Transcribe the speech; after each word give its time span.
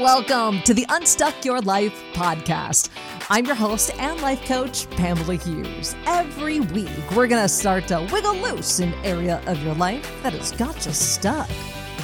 Welcome 0.00 0.62
to 0.62 0.72
the 0.72 0.86
Unstuck 0.88 1.44
Your 1.44 1.60
Life 1.60 1.92
podcast. 2.14 2.88
I'm 3.28 3.44
your 3.44 3.54
host 3.54 3.90
and 3.98 4.18
life 4.22 4.42
coach, 4.46 4.88
Pamela 4.92 5.34
Hughes. 5.34 5.94
Every 6.06 6.60
week, 6.60 6.88
we're 7.14 7.26
going 7.26 7.42
to 7.42 7.48
start 7.50 7.86
to 7.88 8.08
wiggle 8.10 8.34
loose 8.36 8.78
an 8.78 8.94
area 9.04 9.42
of 9.46 9.62
your 9.62 9.74
life 9.74 10.10
that 10.22 10.32
has 10.32 10.52
got 10.52 10.86
you 10.86 10.92
stuck. 10.92 11.50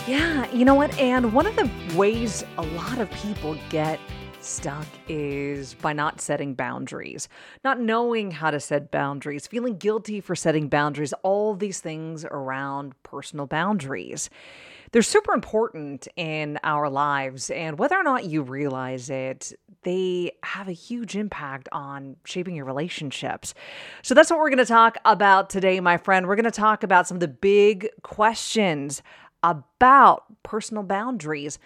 Yeah, 0.06 0.46
you 0.52 0.66
know 0.66 0.74
what? 0.74 0.94
And 0.98 1.32
one 1.32 1.46
of 1.46 1.56
the 1.56 1.70
ways 1.96 2.44
a 2.58 2.62
lot 2.62 2.98
of 2.98 3.10
people 3.12 3.56
get 3.70 3.98
stuck 4.40 4.86
is 5.08 5.72
by 5.72 5.94
not 5.94 6.20
setting 6.20 6.52
boundaries, 6.52 7.30
not 7.64 7.80
knowing 7.80 8.30
how 8.30 8.50
to 8.50 8.60
set 8.60 8.90
boundaries, 8.90 9.46
feeling 9.46 9.78
guilty 9.78 10.20
for 10.20 10.36
setting 10.36 10.68
boundaries, 10.68 11.14
all 11.22 11.54
these 11.54 11.80
things 11.80 12.26
around 12.26 12.92
personal 13.04 13.46
boundaries 13.46 14.28
they're 14.92 15.02
super 15.02 15.32
important 15.32 16.08
in 16.16 16.58
our 16.62 16.88
lives. 16.88 17.50
And 17.50 17.78
whether 17.78 17.96
or 17.96 18.02
not 18.02 18.24
you 18.24 18.42
realize 18.42 19.10
it, 19.10 19.52
they 19.82 20.32
have 20.42 20.68
a 20.68 20.72
huge 20.72 21.16
impact 21.16 21.68
on 21.72 22.16
shaping 22.24 22.56
your 22.56 22.64
relationships. 22.64 23.54
So 24.02 24.14
that's 24.14 24.30
what 24.30 24.38
we're 24.38 24.50
going 24.50 24.58
to 24.58 24.64
talk 24.64 24.98
about 25.04 25.50
today, 25.50 25.78
my 25.80 25.96
friend. 25.96 26.26
We're 26.26 26.36
going 26.36 26.44
to 26.44 26.50
talk 26.50 26.82
about 26.82 27.06
some 27.06 27.16
of 27.16 27.20
the 27.20 27.28
big 27.28 27.88
questions 28.02 29.02
about 29.42 30.24
personal 30.42 30.82
boundaries. 30.82 31.58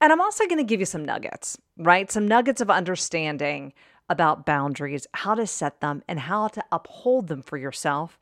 And 0.00 0.12
I'm 0.12 0.20
also 0.20 0.46
going 0.46 0.58
to 0.58 0.64
give 0.64 0.80
you 0.80 0.86
some 0.86 1.04
nuggets, 1.04 1.58
right? 1.76 2.10
Some 2.10 2.26
nuggets 2.26 2.60
of 2.60 2.70
understanding 2.70 3.72
about 4.08 4.46
boundaries, 4.46 5.06
how 5.12 5.34
to 5.34 5.46
set 5.46 5.80
them, 5.80 6.02
and 6.08 6.18
how 6.18 6.48
to 6.48 6.64
uphold 6.72 7.28
them 7.28 7.42
for 7.42 7.56
yourself 7.56 8.18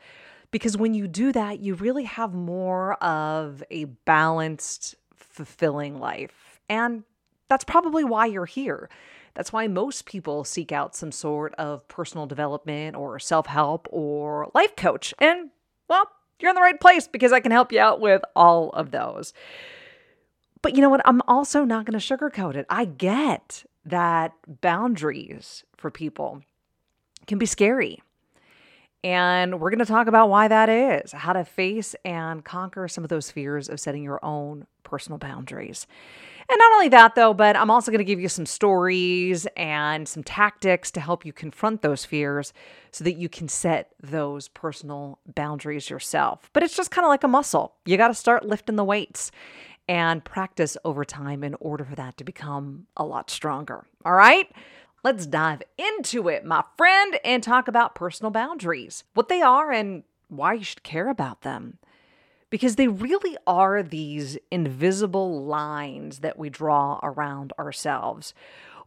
because 0.56 0.74
when 0.74 0.94
you 0.94 1.06
do 1.06 1.32
that, 1.32 1.60
you 1.60 1.74
really 1.74 2.04
have 2.04 2.32
more 2.32 2.94
of 3.04 3.62
a 3.70 3.84
balanced, 3.84 4.94
fulfilling 5.14 6.00
life. 6.00 6.60
And 6.66 7.04
that's 7.48 7.62
probably 7.62 8.04
why 8.04 8.24
you're 8.24 8.46
here. 8.46 8.88
That's 9.34 9.52
why 9.52 9.66
most 9.66 10.06
people 10.06 10.44
seek 10.44 10.72
out 10.72 10.96
some 10.96 11.12
sort 11.12 11.54
of 11.56 11.86
personal 11.88 12.24
development 12.24 12.96
or 12.96 13.18
self 13.18 13.44
help 13.44 13.86
or 13.90 14.50
life 14.54 14.74
coach. 14.76 15.12
And 15.18 15.50
well, 15.88 16.10
you're 16.40 16.48
in 16.48 16.54
the 16.54 16.62
right 16.62 16.80
place 16.80 17.06
because 17.06 17.34
I 17.34 17.40
can 17.40 17.52
help 17.52 17.70
you 17.70 17.78
out 17.78 18.00
with 18.00 18.22
all 18.34 18.70
of 18.70 18.92
those. 18.92 19.34
But 20.62 20.74
you 20.74 20.80
know 20.80 20.88
what? 20.88 21.02
I'm 21.04 21.20
also 21.28 21.64
not 21.66 21.84
going 21.84 22.00
to 22.00 22.16
sugarcoat 22.16 22.56
it. 22.56 22.64
I 22.70 22.86
get 22.86 23.62
that 23.84 24.32
boundaries 24.62 25.64
for 25.76 25.90
people 25.90 26.40
can 27.26 27.36
be 27.36 27.44
scary. 27.44 28.00
And 29.06 29.60
we're 29.60 29.70
going 29.70 29.78
to 29.78 29.84
talk 29.84 30.08
about 30.08 30.30
why 30.30 30.48
that 30.48 30.68
is, 30.68 31.12
how 31.12 31.32
to 31.32 31.44
face 31.44 31.94
and 32.04 32.44
conquer 32.44 32.88
some 32.88 33.04
of 33.04 33.08
those 33.08 33.30
fears 33.30 33.68
of 33.68 33.78
setting 33.78 34.02
your 34.02 34.18
own 34.24 34.66
personal 34.82 35.16
boundaries. 35.16 35.86
And 36.48 36.58
not 36.58 36.72
only 36.72 36.88
that, 36.88 37.14
though, 37.14 37.32
but 37.32 37.54
I'm 37.54 37.70
also 37.70 37.92
going 37.92 38.00
to 38.00 38.04
give 38.04 38.18
you 38.18 38.28
some 38.28 38.46
stories 38.46 39.46
and 39.56 40.08
some 40.08 40.24
tactics 40.24 40.90
to 40.90 41.00
help 41.00 41.24
you 41.24 41.32
confront 41.32 41.82
those 41.82 42.04
fears 42.04 42.52
so 42.90 43.04
that 43.04 43.12
you 43.12 43.28
can 43.28 43.46
set 43.46 43.92
those 44.02 44.48
personal 44.48 45.20
boundaries 45.36 45.88
yourself. 45.88 46.50
But 46.52 46.64
it's 46.64 46.76
just 46.76 46.90
kind 46.90 47.04
of 47.04 47.08
like 47.08 47.22
a 47.22 47.28
muscle. 47.28 47.74
You 47.84 47.96
got 47.96 48.08
to 48.08 48.14
start 48.14 48.44
lifting 48.44 48.74
the 48.74 48.82
weights 48.82 49.30
and 49.86 50.24
practice 50.24 50.76
over 50.84 51.04
time 51.04 51.44
in 51.44 51.54
order 51.60 51.84
for 51.84 51.94
that 51.94 52.16
to 52.16 52.24
become 52.24 52.88
a 52.96 53.04
lot 53.04 53.30
stronger. 53.30 53.86
All 54.04 54.14
right? 54.14 54.50
Let's 55.06 55.26
dive 55.26 55.62
into 55.78 56.28
it, 56.28 56.44
my 56.44 56.64
friend, 56.76 57.16
and 57.24 57.40
talk 57.40 57.68
about 57.68 57.94
personal 57.94 58.32
boundaries, 58.32 59.04
what 59.14 59.28
they 59.28 59.40
are, 59.40 59.70
and 59.70 60.02
why 60.26 60.54
you 60.54 60.64
should 60.64 60.82
care 60.82 61.08
about 61.08 61.42
them. 61.42 61.78
Because 62.50 62.74
they 62.74 62.88
really 62.88 63.36
are 63.46 63.84
these 63.84 64.36
invisible 64.50 65.44
lines 65.44 66.18
that 66.18 66.36
we 66.36 66.50
draw 66.50 66.98
around 67.04 67.52
ourselves. 67.56 68.34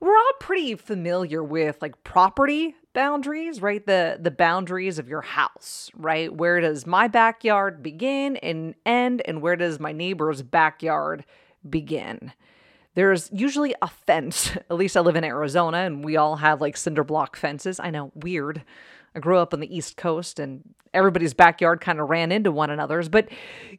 We're 0.01 0.17
all 0.17 0.33
pretty 0.41 0.75
familiar 0.75 1.41
with 1.41 1.81
like 1.81 2.03
property 2.03 2.75
boundaries, 2.91 3.61
right? 3.61 3.85
The 3.85 4.17
the 4.19 4.29
boundaries 4.29 4.99
of 4.99 5.07
your 5.07 5.21
house, 5.21 5.89
right? 5.95 6.35
Where 6.35 6.59
does 6.59 6.85
my 6.85 7.07
backyard 7.07 7.81
begin 7.81 8.35
and 8.35 8.75
end 8.85 9.21
and 9.23 9.41
where 9.41 9.55
does 9.55 9.79
my 9.79 9.93
neighbor's 9.93 10.41
backyard 10.41 11.23
begin? 11.69 12.33
There's 12.95 13.29
usually 13.31 13.75
a 13.81 13.87
fence. 13.87 14.55
At 14.69 14.75
least 14.75 14.97
I 14.97 15.01
live 15.01 15.15
in 15.15 15.23
Arizona 15.23 15.79
and 15.79 16.03
we 16.03 16.17
all 16.17 16.37
have 16.37 16.61
like 16.61 16.77
cinder 16.77 17.03
block 17.03 17.35
fences. 17.35 17.79
I 17.79 17.89
know, 17.89 18.11
weird. 18.15 18.63
I 19.15 19.19
grew 19.19 19.37
up 19.37 19.53
on 19.53 19.59
the 19.59 19.75
East 19.75 19.97
Coast 19.97 20.39
and 20.39 20.61
everybody's 20.93 21.33
backyard 21.33 21.81
kind 21.81 21.99
of 21.99 22.09
ran 22.09 22.31
into 22.31 22.51
one 22.51 22.69
another's, 22.69 23.09
but 23.09 23.29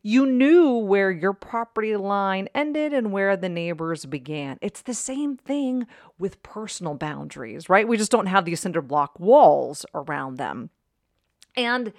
you 0.03 0.27
knew 0.27 0.77
where 0.77 1.11
your 1.11 1.33
property 1.33 1.97
line 1.97 2.49
ended 2.55 2.93
and 2.93 3.13
where 3.13 3.37
the 3.37 3.49
neighbors 3.49 4.07
began. 4.07 4.59
It's 4.61 4.83
the 4.83 4.95
same 4.95 5.37
thing 5.37 5.87
with 6.19 6.43
personal 6.43 6.95
boundaries, 6.95 7.69
right? 7.69 7.87
We 7.87 7.97
just 7.97 8.11
don't 8.11 8.27
have 8.27 8.45
these 8.45 8.61
cinder 8.61 8.83
block 8.83 9.19
walls 9.19 9.85
around 9.95 10.37
them. 10.37 10.71
And 11.57 11.93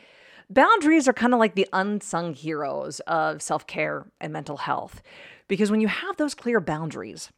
boundaries 0.49 1.07
are 1.07 1.13
kind 1.13 1.33
of 1.33 1.39
like 1.39 1.55
the 1.55 1.67
unsung 1.73 2.33
heroes 2.33 2.99
of 3.01 3.41
self 3.41 3.67
care 3.67 4.05
and 4.19 4.33
mental 4.33 4.57
health. 4.57 5.01
Because 5.51 5.69
when 5.69 5.81
you 5.81 5.89
have 5.89 6.15
those 6.15 6.33
clear 6.33 6.61
boundaries, 6.61 7.29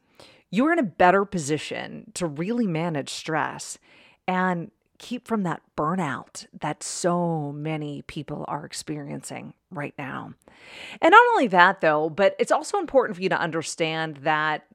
you're 0.52 0.72
in 0.72 0.78
a 0.78 0.84
better 0.84 1.26
position 1.26 2.12
to 2.14 2.28
really 2.28 2.68
manage 2.68 3.10
stress 3.10 3.80
and 4.28 4.70
keep 5.00 5.28
from 5.28 5.42
that 5.42 5.64
burnout 5.76 6.46
that 6.62 6.84
so 6.84 7.52
many 7.52 8.04
people 8.04 8.46
are 8.48 8.68
experiencing 8.68 9.56
right 9.72 9.96
now. 9.98 10.36
And 11.02 11.12
not 11.12 11.26
only 11.32 11.48
that, 11.48 11.82
though, 11.82 12.08
but 12.08 12.36
it's 12.38 12.52
also 12.52 12.78
important 12.78 13.16
for 13.16 13.24
you 13.24 13.30
to 13.30 13.40
understand 13.40 14.18
that 14.18 14.68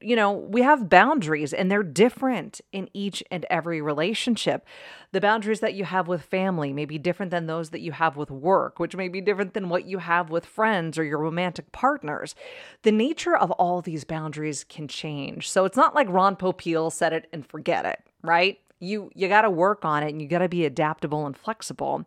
you 0.00 0.14
know, 0.14 0.32
we 0.32 0.60
have 0.62 0.90
boundaries 0.90 1.54
and 1.54 1.70
they're 1.70 1.82
different 1.82 2.60
in 2.70 2.88
each 2.92 3.22
and 3.30 3.46
every 3.48 3.80
relationship. 3.80 4.66
The 5.12 5.20
boundaries 5.20 5.60
that 5.60 5.74
you 5.74 5.84
have 5.84 6.06
with 6.06 6.22
family 6.22 6.72
may 6.72 6.84
be 6.84 6.98
different 6.98 7.30
than 7.30 7.46
those 7.46 7.70
that 7.70 7.80
you 7.80 7.92
have 7.92 8.16
with 8.16 8.30
work, 8.30 8.78
which 8.78 8.94
may 8.94 9.08
be 9.08 9.22
different 9.22 9.54
than 9.54 9.70
what 9.70 9.86
you 9.86 9.98
have 9.98 10.28
with 10.28 10.44
friends 10.44 10.98
or 10.98 11.04
your 11.04 11.18
romantic 11.18 11.72
partners. 11.72 12.34
The 12.82 12.92
nature 12.92 13.36
of 13.36 13.50
all 13.52 13.80
these 13.80 14.04
boundaries 14.04 14.64
can 14.64 14.86
change. 14.86 15.50
So 15.50 15.64
it's 15.64 15.76
not 15.76 15.94
like 15.94 16.08
Ron 16.10 16.36
Popeil 16.36 16.92
said 16.92 17.14
it 17.14 17.28
and 17.32 17.46
forget 17.46 17.86
it, 17.86 18.00
right? 18.22 18.58
You 18.78 19.10
you 19.14 19.28
got 19.28 19.42
to 19.42 19.50
work 19.50 19.86
on 19.86 20.02
it 20.02 20.10
and 20.10 20.20
you 20.20 20.28
got 20.28 20.40
to 20.40 20.48
be 20.48 20.66
adaptable 20.66 21.24
and 21.24 21.34
flexible 21.34 22.04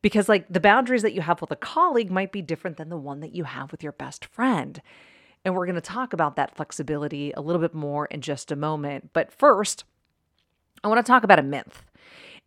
because 0.00 0.28
like 0.28 0.46
the 0.48 0.60
boundaries 0.60 1.02
that 1.02 1.12
you 1.12 1.20
have 1.20 1.42
with 1.42 1.50
a 1.50 1.56
colleague 1.56 2.10
might 2.10 2.32
be 2.32 2.40
different 2.40 2.78
than 2.78 2.88
the 2.88 2.96
one 2.96 3.20
that 3.20 3.34
you 3.34 3.44
have 3.44 3.70
with 3.70 3.82
your 3.82 3.92
best 3.92 4.24
friend. 4.24 4.80
And 5.44 5.54
we're 5.54 5.66
going 5.66 5.76
to 5.76 5.80
talk 5.80 6.12
about 6.12 6.36
that 6.36 6.54
flexibility 6.54 7.32
a 7.32 7.40
little 7.40 7.60
bit 7.60 7.74
more 7.74 8.06
in 8.06 8.20
just 8.20 8.50
a 8.50 8.56
moment. 8.56 9.10
But 9.12 9.32
first, 9.32 9.84
I 10.82 10.88
want 10.88 11.04
to 11.04 11.10
talk 11.10 11.24
about 11.24 11.38
a 11.38 11.42
myth. 11.42 11.84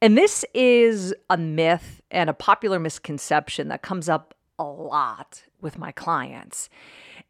And 0.02 0.18
this 0.18 0.44
is 0.54 1.14
a 1.30 1.38
myth 1.38 2.02
and 2.10 2.30
a 2.30 2.34
popular 2.34 2.80
misconception 2.80 3.68
that 3.68 3.82
comes 3.82 4.10
up 4.10 4.34
a 4.58 4.64
lot 4.64 5.44
with 5.62 5.78
my 5.78 5.92
clients. 5.92 6.70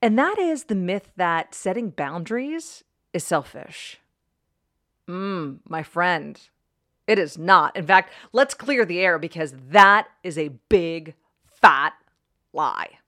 And 0.01 0.17
that 0.17 0.39
is 0.39 0.65
the 0.65 0.75
myth 0.75 1.11
that 1.15 1.53
setting 1.53 1.89
boundaries 1.89 2.83
is 3.13 3.23
selfish. 3.23 3.99
Mm, 5.07 5.59
my 5.67 5.83
friend, 5.83 6.39
it 7.07 7.19
is 7.19 7.37
not. 7.37 7.75
In 7.75 7.85
fact, 7.85 8.13
let's 8.31 8.53
clear 8.53 8.85
the 8.85 8.99
air 8.99 9.19
because 9.19 9.53
that 9.69 10.07
is 10.23 10.37
a 10.37 10.53
big, 10.69 11.15
fat 11.45 11.93
lie. 12.53 12.99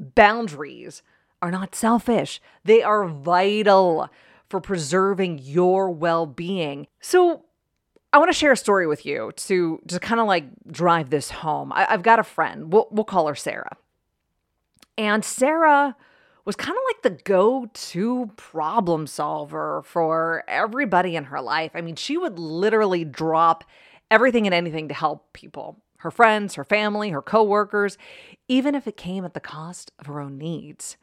Boundaries 0.00 1.02
are 1.44 1.50
not 1.50 1.74
selfish, 1.74 2.40
they 2.64 2.82
are 2.82 3.06
vital 3.06 4.08
for 4.48 4.60
preserving 4.60 5.38
your 5.42 5.90
well 5.90 6.24
being. 6.24 6.86
So, 7.00 7.44
I 8.14 8.18
want 8.18 8.30
to 8.30 8.38
share 8.38 8.52
a 8.52 8.56
story 8.56 8.86
with 8.86 9.04
you 9.04 9.32
to, 9.36 9.80
to 9.88 9.98
kind 9.98 10.20
of 10.20 10.26
like 10.26 10.44
drive 10.70 11.10
this 11.10 11.30
home. 11.30 11.72
I, 11.72 11.84
have 11.90 12.02
got 12.02 12.18
a 12.18 12.24
friend, 12.24 12.72
we'll, 12.72 12.88
we'll 12.90 13.04
call 13.04 13.26
her 13.26 13.34
Sarah. 13.34 13.76
And 14.96 15.24
Sarah 15.24 15.96
was 16.44 16.56
kind 16.56 16.76
of 16.76 16.82
like 16.88 17.02
the 17.02 17.22
go 17.24 17.66
to 17.72 18.30
problem 18.36 19.06
solver 19.06 19.82
for 19.84 20.44
everybody 20.46 21.16
in 21.16 21.24
her 21.24 21.40
life. 21.40 21.72
I 21.74 21.80
mean, 21.80 21.96
she 21.96 22.16
would 22.16 22.38
literally 22.38 23.04
drop 23.04 23.64
everything 24.10 24.46
and 24.46 24.54
anything 24.54 24.88
to 24.88 24.94
help 24.94 25.32
people 25.32 25.82
her 25.98 26.10
friends, 26.10 26.54
her 26.54 26.64
family, 26.64 27.10
her 27.10 27.22
coworkers, 27.22 27.96
even 28.46 28.74
if 28.74 28.86
it 28.86 28.94
came 28.94 29.24
at 29.24 29.32
the 29.32 29.40
cost 29.40 29.90
of 29.98 30.04
her 30.04 30.20
own 30.20 30.36
needs. 30.36 30.98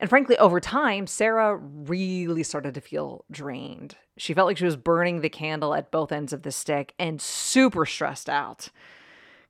And 0.00 0.08
frankly, 0.08 0.36
over 0.38 0.60
time, 0.60 1.06
Sarah 1.06 1.56
really 1.56 2.42
started 2.42 2.74
to 2.74 2.80
feel 2.80 3.26
drained. 3.30 3.96
She 4.16 4.32
felt 4.32 4.46
like 4.46 4.56
she 4.56 4.64
was 4.64 4.76
burning 4.76 5.20
the 5.20 5.28
candle 5.28 5.74
at 5.74 5.90
both 5.90 6.10
ends 6.10 6.32
of 6.32 6.42
the 6.42 6.50
stick 6.50 6.94
and 6.98 7.20
super 7.20 7.84
stressed 7.84 8.30
out. 8.30 8.70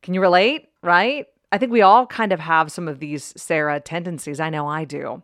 Can 0.03 0.13
you 0.13 0.21
relate? 0.21 0.69
Right? 0.83 1.27
I 1.53 1.59
think 1.59 1.71
we 1.71 1.83
all 1.83 2.05
kind 2.05 2.33
of 2.33 2.41
have 2.41 2.73
some 2.73 2.89
of 2.89 2.99
these 2.99 3.33
Sarah 3.37 3.79
tendencies. 3.79 4.41
I 4.41 4.51
know 4.51 4.67
I 4.67 4.85
do. 4.85 5.23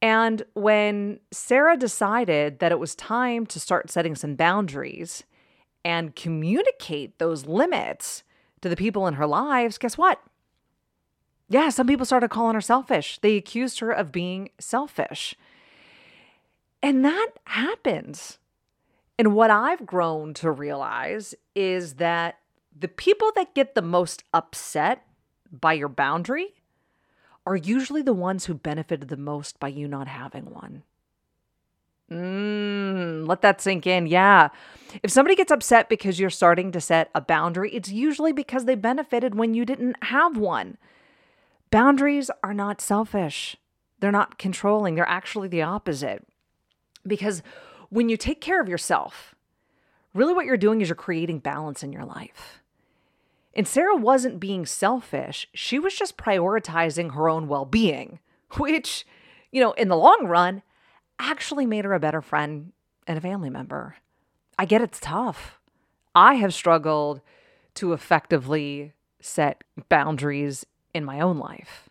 And 0.00 0.42
when 0.54 1.20
Sarah 1.30 1.76
decided 1.76 2.60
that 2.60 2.72
it 2.72 2.78
was 2.78 2.94
time 2.94 3.44
to 3.46 3.60
start 3.60 3.90
setting 3.90 4.14
some 4.14 4.36
boundaries 4.36 5.24
and 5.84 6.16
communicate 6.16 7.18
those 7.18 7.46
limits 7.46 8.22
to 8.62 8.70
the 8.70 8.76
people 8.76 9.06
in 9.06 9.14
her 9.14 9.26
lives, 9.26 9.76
guess 9.76 9.98
what? 9.98 10.20
Yeah, 11.48 11.68
some 11.68 11.86
people 11.86 12.06
started 12.06 12.30
calling 12.30 12.54
her 12.54 12.60
selfish. 12.60 13.18
They 13.18 13.36
accused 13.36 13.80
her 13.80 13.90
of 13.90 14.12
being 14.12 14.50
selfish. 14.58 15.34
And 16.82 17.04
that 17.04 17.30
happens. 17.44 18.38
And 19.18 19.34
what 19.34 19.50
I've 19.50 19.86
grown 19.86 20.34
to 20.34 20.50
realize 20.50 21.34
is 21.54 21.94
that 21.94 22.38
the 22.76 22.88
people 22.88 23.30
that 23.36 23.54
get 23.54 23.74
the 23.74 23.82
most 23.82 24.24
upset 24.32 25.06
by 25.50 25.74
your 25.74 25.88
boundary 25.88 26.54
are 27.46 27.56
usually 27.56 28.02
the 28.02 28.12
ones 28.12 28.46
who 28.46 28.54
benefited 28.54 29.08
the 29.08 29.16
most 29.16 29.60
by 29.60 29.68
you 29.68 29.86
not 29.86 30.08
having 30.08 30.46
one. 30.46 30.82
Mm, 32.10 33.26
let 33.26 33.42
that 33.42 33.60
sink 33.60 33.86
in. 33.86 34.06
Yeah. 34.06 34.48
If 35.02 35.10
somebody 35.10 35.34
gets 35.36 35.52
upset 35.52 35.88
because 35.88 36.18
you're 36.18 36.30
starting 36.30 36.72
to 36.72 36.80
set 36.80 37.10
a 37.14 37.20
boundary, 37.20 37.70
it's 37.72 37.90
usually 37.90 38.32
because 38.32 38.64
they 38.64 38.74
benefited 38.74 39.34
when 39.34 39.54
you 39.54 39.64
didn't 39.64 39.96
have 40.04 40.36
one. 40.36 40.76
Boundaries 41.74 42.30
are 42.44 42.54
not 42.54 42.80
selfish, 42.80 43.56
they're 43.98 44.12
not 44.12 44.38
controlling, 44.38 44.94
they're 44.94 45.08
actually 45.08 45.48
the 45.48 45.62
opposite. 45.62 46.24
Because 47.04 47.42
when 47.88 48.08
you 48.08 48.16
take 48.16 48.40
care 48.40 48.60
of 48.60 48.68
yourself, 48.68 49.34
really 50.14 50.32
what 50.32 50.46
you're 50.46 50.56
doing 50.56 50.80
is 50.80 50.88
you're 50.88 50.94
creating 50.94 51.40
balance 51.40 51.82
in 51.82 51.92
your 51.92 52.04
life. 52.04 52.62
And 53.54 53.66
Sarah 53.66 53.96
wasn't 53.96 54.38
being 54.38 54.66
selfish, 54.66 55.48
she 55.52 55.80
was 55.80 55.96
just 55.96 56.16
prioritizing 56.16 57.12
her 57.14 57.28
own 57.28 57.48
well 57.48 57.64
being, 57.64 58.20
which, 58.56 59.04
you 59.50 59.60
know, 59.60 59.72
in 59.72 59.88
the 59.88 59.96
long 59.96 60.28
run, 60.28 60.62
actually 61.18 61.66
made 61.66 61.84
her 61.84 61.92
a 61.92 61.98
better 61.98 62.22
friend 62.22 62.70
and 63.08 63.18
a 63.18 63.20
family 63.20 63.50
member. 63.50 63.96
I 64.56 64.64
get 64.64 64.80
it's 64.80 65.00
tough. 65.00 65.58
I 66.14 66.34
have 66.34 66.54
struggled 66.54 67.20
to 67.74 67.92
effectively 67.92 68.92
set 69.20 69.64
boundaries 69.88 70.64
in 70.94 71.04
my 71.04 71.20
own 71.20 71.38
life. 71.38 71.88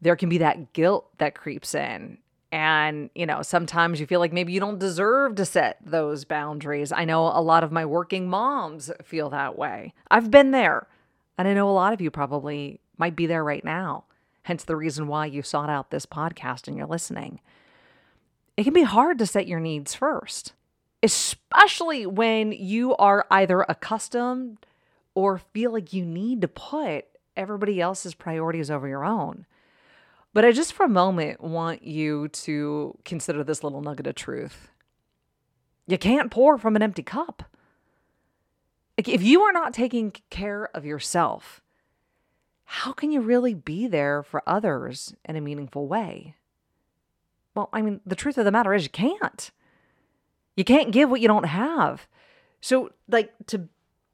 There 0.00 0.16
can 0.16 0.28
be 0.28 0.38
that 0.38 0.72
guilt 0.72 1.08
that 1.18 1.34
creeps 1.34 1.74
in. 1.74 2.18
And, 2.52 3.10
you 3.14 3.26
know, 3.26 3.42
sometimes 3.42 4.00
you 4.00 4.06
feel 4.06 4.18
like 4.18 4.32
maybe 4.32 4.52
you 4.52 4.60
don't 4.60 4.78
deserve 4.78 5.36
to 5.36 5.44
set 5.44 5.78
those 5.84 6.24
boundaries. 6.24 6.90
I 6.90 7.04
know 7.04 7.26
a 7.26 7.40
lot 7.40 7.62
of 7.62 7.70
my 7.70 7.84
working 7.86 8.28
moms 8.28 8.90
feel 9.04 9.30
that 9.30 9.56
way. 9.56 9.94
I've 10.10 10.30
been 10.30 10.50
there. 10.50 10.88
And 11.38 11.46
I 11.46 11.54
know 11.54 11.70
a 11.70 11.72
lot 11.72 11.92
of 11.92 12.00
you 12.00 12.10
probably 12.10 12.80
might 12.98 13.14
be 13.14 13.26
there 13.26 13.44
right 13.44 13.64
now. 13.64 14.04
Hence 14.42 14.64
the 14.64 14.76
reason 14.76 15.06
why 15.06 15.26
you 15.26 15.42
sought 15.42 15.70
out 15.70 15.90
this 15.90 16.06
podcast 16.06 16.66
and 16.66 16.76
you're 16.76 16.86
listening 16.86 17.40
it 18.60 18.64
can 18.64 18.74
be 18.74 18.82
hard 18.82 19.18
to 19.18 19.24
set 19.24 19.48
your 19.48 19.58
needs 19.58 19.94
first, 19.94 20.52
especially 21.02 22.04
when 22.04 22.52
you 22.52 22.94
are 22.96 23.26
either 23.30 23.64
accustomed 23.68 24.66
or 25.14 25.38
feel 25.38 25.72
like 25.72 25.94
you 25.94 26.04
need 26.04 26.42
to 26.42 26.48
put 26.48 27.06
everybody 27.36 27.80
else's 27.80 28.14
priorities 28.14 28.70
over 28.70 28.88
your 28.88 29.04
own. 29.04 29.46
But 30.32 30.44
I 30.44 30.52
just 30.52 30.72
for 30.72 30.84
a 30.84 30.88
moment 30.88 31.40
want 31.40 31.82
you 31.82 32.28
to 32.28 32.96
consider 33.04 33.42
this 33.42 33.64
little 33.64 33.80
nugget 33.80 34.06
of 34.06 34.14
truth. 34.14 34.68
You 35.86 35.98
can't 35.98 36.30
pour 36.30 36.56
from 36.56 36.76
an 36.76 36.82
empty 36.82 37.02
cup. 37.02 37.44
if 38.96 39.22
you 39.22 39.40
are 39.42 39.52
not 39.52 39.72
taking 39.72 40.12
care 40.28 40.68
of 40.74 40.84
yourself, 40.84 41.62
how 42.64 42.92
can 42.92 43.10
you 43.10 43.20
really 43.20 43.54
be 43.54 43.88
there 43.88 44.22
for 44.22 44.42
others 44.46 45.14
in 45.24 45.34
a 45.34 45.40
meaningful 45.40 45.88
way? 45.88 46.36
Well, 47.54 47.68
I 47.72 47.82
mean, 47.82 48.00
the 48.06 48.14
truth 48.14 48.38
of 48.38 48.44
the 48.44 48.52
matter 48.52 48.72
is 48.72 48.84
you 48.84 48.90
can't. 48.90 49.50
You 50.54 50.62
can't 50.62 50.92
give 50.92 51.10
what 51.10 51.20
you 51.20 51.26
don't 51.26 51.46
have. 51.46 52.06
So, 52.60 52.90
like, 53.08 53.32
to 53.48 53.68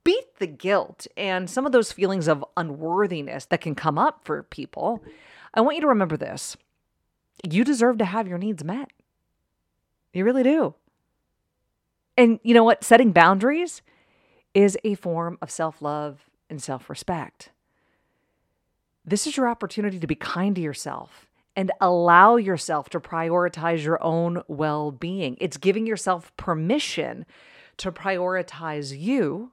beat 0.07 0.37
the 0.39 0.47
guilt 0.47 1.09
and 1.17 1.51
some 1.51 1.67
of 1.67 1.73
those 1.73 1.91
feelings 1.91 2.29
of 2.29 2.45
unworthiness 2.57 3.45
that 3.47 3.61
can 3.61 3.75
come 3.75 3.99
up 3.99 4.21
for 4.25 4.45
people, 4.45 5.03
I 5.53 5.61
want 5.61 5.75
you 5.75 5.81
to 5.81 5.89
remember 5.89 6.17
this. 6.17 6.57
You 7.43 7.65
deserve 7.65 7.99
to 7.99 8.05
have 8.05 8.29
your 8.29 8.39
needs 8.39 8.63
met. 8.63 8.93
You 10.13 10.25
really 10.25 10.45
do. 10.45 10.75
And 12.17 12.39
you 12.45 12.55
know 12.55 12.63
what? 12.63 12.85
Setting 12.85 13.11
boundaries 13.11 13.83
is 14.55 14.79
a 14.85 14.95
form 14.95 15.39
of 15.43 15.51
self 15.51 15.83
love 15.83 16.31
and 16.49 16.63
self 16.63 16.89
respect. 16.89 17.51
This 19.05 19.27
is 19.27 19.37
your 19.37 19.49
opportunity 19.49 19.99
to 19.99 20.07
be 20.07 20.15
kind 20.15 20.55
to 20.55 20.63
yourself 20.63 21.27
and 21.57 21.73
allow 21.81 22.37
yourself 22.37 22.91
to 22.91 23.01
prioritize 23.01 23.83
your 23.83 24.03
own 24.05 24.45
well 24.47 24.93
being. 24.93 25.37
It's 25.41 25.57
giving 25.57 25.85
yourself 25.85 26.35
permission 26.37 27.27
to 27.79 27.91
prioritize 27.91 28.97
you 28.97 29.51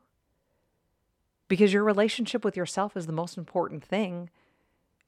because 1.48 1.74
your 1.74 1.84
relationship 1.84 2.44
with 2.44 2.58
yourself 2.58 2.96
is 2.98 3.06
the 3.06 3.14
most 3.14 3.38
important 3.38 3.84
thing 3.84 4.30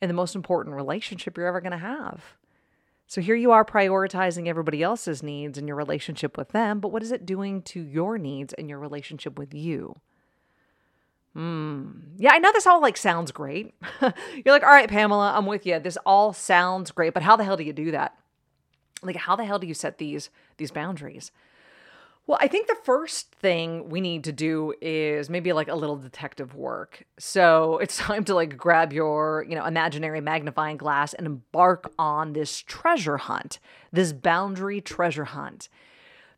and 0.01 0.09
the 0.09 0.15
most 0.15 0.35
important 0.35 0.75
relationship 0.75 1.37
you're 1.37 1.47
ever 1.47 1.61
going 1.61 1.71
to 1.71 1.77
have. 1.77 2.35
So 3.07 3.21
here 3.21 3.35
you 3.35 3.51
are 3.51 3.63
prioritizing 3.63 4.47
everybody 4.47 4.81
else's 4.81 5.21
needs 5.21 5.57
and 5.57 5.67
your 5.67 5.77
relationship 5.77 6.37
with 6.37 6.49
them, 6.49 6.79
but 6.79 6.91
what 6.91 7.03
is 7.03 7.11
it 7.11 7.25
doing 7.25 7.61
to 7.63 7.81
your 7.81 8.17
needs 8.17 8.53
and 8.53 8.67
your 8.69 8.79
relationship 8.79 9.37
with 9.37 9.53
you? 9.53 9.95
Hmm. 11.33 11.89
Yeah, 12.17 12.31
I 12.33 12.39
know 12.39 12.51
this 12.53 12.65
all 12.65 12.81
like 12.81 12.97
sounds 12.97 13.31
great. 13.31 13.75
You're 14.01 14.53
like, 14.53 14.63
all 14.63 14.69
right, 14.69 14.89
Pamela, 14.89 15.33
I'm 15.35 15.45
with 15.45 15.65
you. 15.65 15.79
This 15.79 15.97
all 16.05 16.33
sounds 16.33 16.91
great, 16.91 17.13
but 17.13 17.23
how 17.23 17.35
the 17.35 17.43
hell 17.43 17.57
do 17.57 17.63
you 17.63 17.73
do 17.73 17.91
that? 17.91 18.17
Like, 19.03 19.17
how 19.17 19.35
the 19.35 19.43
hell 19.43 19.59
do 19.59 19.67
you 19.67 19.73
set 19.73 19.97
these 19.97 20.29
these 20.57 20.71
boundaries? 20.71 21.31
Well, 22.27 22.39
I 22.41 22.47
think 22.47 22.67
the 22.67 22.77
first 22.83 23.31
thing 23.35 23.87
we 23.89 24.01
need 24.01 24.23
to 24.23 24.31
do 24.31 24.73
is 24.81 25.29
maybe 25.29 25.53
like 25.53 25.67
a 25.67 25.75
little 25.75 25.95
detective 25.95 26.55
work. 26.55 27.03
So 27.19 27.77
it's 27.81 27.97
time 27.97 28.23
to 28.25 28.35
like 28.35 28.57
grab 28.57 28.91
your, 28.91 29.45
you 29.47 29.55
know, 29.55 29.65
imaginary 29.65 30.21
magnifying 30.21 30.77
glass 30.77 31.13
and 31.13 31.27
embark 31.27 31.91
on 31.99 32.33
this 32.33 32.61
treasure 32.61 33.17
hunt, 33.17 33.59
this 33.91 34.11
boundary 34.11 34.81
treasure 34.81 35.25
hunt 35.25 35.69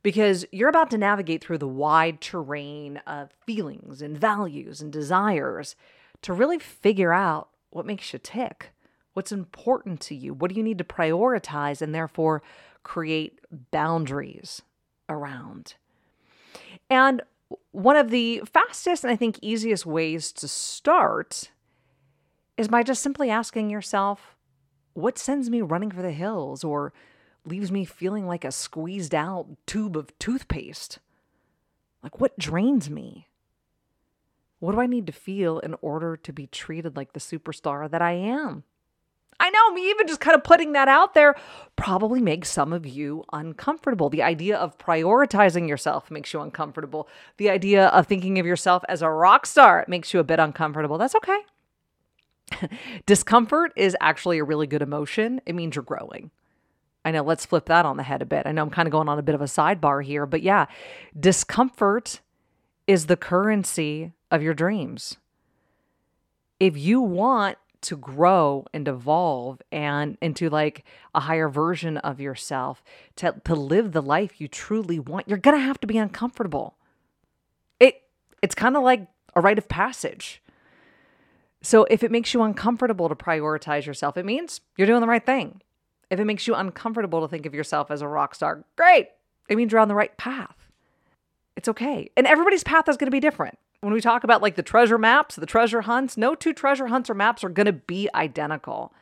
because 0.03 0.45
you're 0.51 0.69
about 0.69 0.89
to 0.91 0.97
navigate 0.97 1.43
through 1.43 1.57
the 1.57 1.67
wide 1.67 2.21
terrain 2.21 2.97
of 3.07 3.29
feelings 3.45 4.01
and 4.01 4.17
values 4.17 4.81
and 4.81 4.91
desires 4.91 5.75
to 6.21 6.33
really 6.33 6.59
figure 6.59 7.11
out 7.11 7.49
what 7.71 7.85
makes 7.85 8.13
you 8.13 8.19
tick, 8.19 8.71
what's 9.13 9.31
important 9.31 9.99
to 9.99 10.15
you, 10.15 10.33
what 10.33 10.49
do 10.49 10.55
you 10.55 10.63
need 10.63 10.77
to 10.77 10.83
prioritize, 10.83 11.81
and 11.81 11.93
therefore 11.93 12.41
create 12.83 13.39
boundaries 13.71 14.61
around. 15.09 15.75
And 16.89 17.21
one 17.71 17.95
of 17.95 18.09
the 18.09 18.41
fastest 18.51 19.03
and 19.03 19.11
I 19.11 19.15
think 19.15 19.39
easiest 19.41 19.85
ways 19.85 20.31
to 20.33 20.47
start 20.47 21.51
is 22.57 22.67
by 22.67 22.83
just 22.83 23.03
simply 23.03 23.29
asking 23.29 23.69
yourself, 23.69 24.35
what 24.93 25.17
sends 25.17 25.49
me 25.49 25.61
running 25.61 25.91
for 25.91 26.01
the 26.01 26.11
hills 26.11 26.63
or 26.63 26.91
leaves 27.45 27.71
me 27.71 27.85
feeling 27.85 28.27
like 28.27 28.43
a 28.43 28.51
squeezed 28.51 29.13
out 29.13 29.47
tube 29.65 29.95
of 29.95 30.17
toothpaste. 30.19 30.99
Like, 32.03 32.19
what 32.19 32.37
drains 32.37 32.89
me? 32.89 33.27
What 34.59 34.71
do 34.71 34.81
I 34.81 34.87
need 34.87 35.05
to 35.07 35.13
feel 35.13 35.59
in 35.59 35.75
order 35.81 36.17
to 36.17 36.33
be 36.33 36.47
treated 36.47 36.95
like 36.95 37.13
the 37.13 37.19
superstar 37.19 37.89
that 37.89 38.01
I 38.01 38.13
am? 38.13 38.63
I 39.39 39.49
know, 39.49 39.71
me 39.71 39.89
even 39.89 40.07
just 40.07 40.19
kind 40.19 40.35
of 40.35 40.43
putting 40.43 40.71
that 40.73 40.87
out 40.87 41.13
there 41.13 41.35
probably 41.75 42.21
makes 42.21 42.49
some 42.49 42.73
of 42.73 42.87
you 42.87 43.23
uncomfortable. 43.31 44.09
The 44.09 44.23
idea 44.23 44.57
of 44.57 44.77
prioritizing 44.79 45.67
yourself 45.67 46.09
makes 46.09 46.33
you 46.33 46.41
uncomfortable. 46.41 47.07
The 47.37 47.49
idea 47.49 47.87
of 47.87 48.07
thinking 48.07 48.39
of 48.39 48.45
yourself 48.45 48.83
as 48.89 49.01
a 49.01 49.09
rock 49.09 49.45
star 49.45 49.85
makes 49.87 50.13
you 50.13 50.19
a 50.19 50.23
bit 50.23 50.39
uncomfortable. 50.39 50.97
That's 50.97 51.15
okay. 51.15 51.39
Discomfort 53.05 53.73
is 53.75 53.95
actually 54.01 54.39
a 54.39 54.43
really 54.43 54.67
good 54.67 54.81
emotion, 54.81 55.41
it 55.45 55.53
means 55.53 55.75
you're 55.75 55.83
growing. 55.83 56.31
I 57.05 57.11
know, 57.11 57.23
let's 57.23 57.45
flip 57.45 57.65
that 57.67 57.85
on 57.85 57.97
the 57.97 58.03
head 58.03 58.21
a 58.21 58.25
bit. 58.25 58.45
I 58.45 58.51
know 58.51 58.63
I'm 58.63 58.69
kind 58.69 58.87
of 58.87 58.91
going 58.91 59.07
on 59.07 59.19
a 59.19 59.23
bit 59.23 59.35
of 59.35 59.41
a 59.41 59.45
sidebar 59.45 60.03
here, 60.03 60.25
but 60.25 60.41
yeah, 60.41 60.65
discomfort 61.17 62.19
is 62.85 63.05
the 63.05 63.15
currency 63.15 64.11
of 64.31 64.41
your 64.41 64.53
dreams. 64.53 65.17
If 66.59 66.75
you 66.75 66.99
want 67.01 67.57
to 67.81 67.97
grow 67.97 68.65
and 68.73 68.87
evolve 68.87 69.61
and 69.71 70.17
into 70.21 70.49
like 70.49 70.83
a 71.13 71.21
higher 71.21 71.49
version 71.49 71.97
of 71.97 72.19
yourself, 72.19 72.83
to, 73.17 73.35
to 73.45 73.55
live 73.55 73.91
the 73.91 74.01
life 74.01 74.39
you 74.39 74.47
truly 74.47 74.99
want, 74.99 75.27
you're 75.27 75.37
gonna 75.37 75.59
have 75.59 75.79
to 75.81 75.87
be 75.87 75.97
uncomfortable. 75.97 76.75
It 77.79 78.01
it's 78.41 78.55
kind 78.55 78.75
of 78.75 78.83
like 78.83 79.07
a 79.35 79.41
rite 79.41 79.57
of 79.57 79.67
passage. 79.67 80.41
So 81.61 81.85
if 81.89 82.03
it 82.03 82.11
makes 82.11 82.33
you 82.33 82.43
uncomfortable 82.43 83.09
to 83.09 83.15
prioritize 83.15 83.85
yourself, 83.85 84.17
it 84.17 84.25
means 84.25 84.61
you're 84.77 84.87
doing 84.87 85.01
the 85.01 85.07
right 85.07 85.25
thing. 85.25 85.61
If 86.09 86.19
it 86.19 86.25
makes 86.25 86.47
you 86.47 86.55
uncomfortable 86.55 87.21
to 87.21 87.27
think 87.27 87.45
of 87.45 87.53
yourself 87.53 87.91
as 87.91 88.01
a 88.01 88.07
rock 88.07 88.35
star, 88.35 88.63
great. 88.75 89.09
It 89.49 89.57
means 89.57 89.71
you're 89.71 89.81
on 89.81 89.87
the 89.87 89.95
right 89.95 90.15
path. 90.17 90.55
It's 91.55 91.67
okay. 91.67 92.09
And 92.15 92.27
everybody's 92.27 92.63
path 92.63 92.87
is 92.87 92.97
going 92.97 93.07
to 93.07 93.11
be 93.11 93.19
different. 93.19 93.57
When 93.81 93.93
we 93.93 94.01
talk 94.01 94.23
about 94.23 94.41
like 94.41 94.55
the 94.55 94.63
treasure 94.63 94.97
maps, 94.97 95.35
the 95.35 95.45
treasure 95.45 95.81
hunts, 95.81 96.17
no 96.17 96.35
two 96.35 96.53
treasure 96.53 96.87
hunts 96.87 97.09
or 97.09 97.13
maps 97.13 97.43
are 97.43 97.49
going 97.49 97.67
to 97.67 97.73
be 97.73 98.09
identical. 98.15 98.93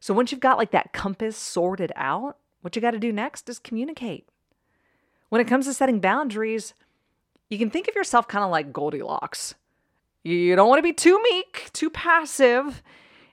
So 0.00 0.14
once 0.14 0.32
you've 0.32 0.40
got 0.40 0.58
like 0.58 0.70
that 0.70 0.92
compass 0.92 1.36
sorted 1.36 1.92
out, 1.94 2.36
what 2.62 2.74
you 2.74 2.82
got 2.82 2.92
to 2.92 2.98
do 2.98 3.12
next 3.12 3.48
is 3.48 3.58
communicate. 3.58 4.26
When 5.28 5.40
it 5.40 5.46
comes 5.46 5.66
to 5.66 5.74
setting 5.74 6.00
boundaries, 6.00 6.74
you 7.48 7.58
can 7.58 7.70
think 7.70 7.86
of 7.86 7.94
yourself 7.94 8.26
kind 8.28 8.44
of 8.44 8.50
like 8.50 8.72
Goldilocks. 8.72 9.54
You 10.24 10.56
don't 10.56 10.68
want 10.68 10.78
to 10.78 10.82
be 10.82 10.92
too 10.92 11.20
meek, 11.22 11.70
too 11.72 11.90
passive, 11.90 12.82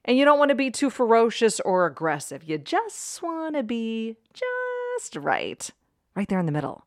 and 0.03 0.17
you 0.17 0.25
don't 0.25 0.39
want 0.39 0.49
to 0.49 0.55
be 0.55 0.71
too 0.71 0.89
ferocious 0.89 1.59
or 1.59 1.85
aggressive. 1.85 2.43
You 2.43 2.57
just 2.57 3.21
want 3.21 3.55
to 3.55 3.63
be 3.63 4.17
just 4.33 5.15
right, 5.15 5.69
right 6.15 6.27
there 6.27 6.39
in 6.39 6.45
the 6.45 6.51
middle. 6.51 6.83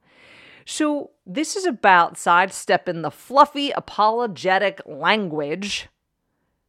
So, 0.65 1.11
this 1.27 1.57
is 1.57 1.67
about 1.67 2.17
sidestepping 2.17 3.03
the 3.03 3.11
fluffy, 3.11 3.71
apologetic 3.71 4.81
language 4.87 5.89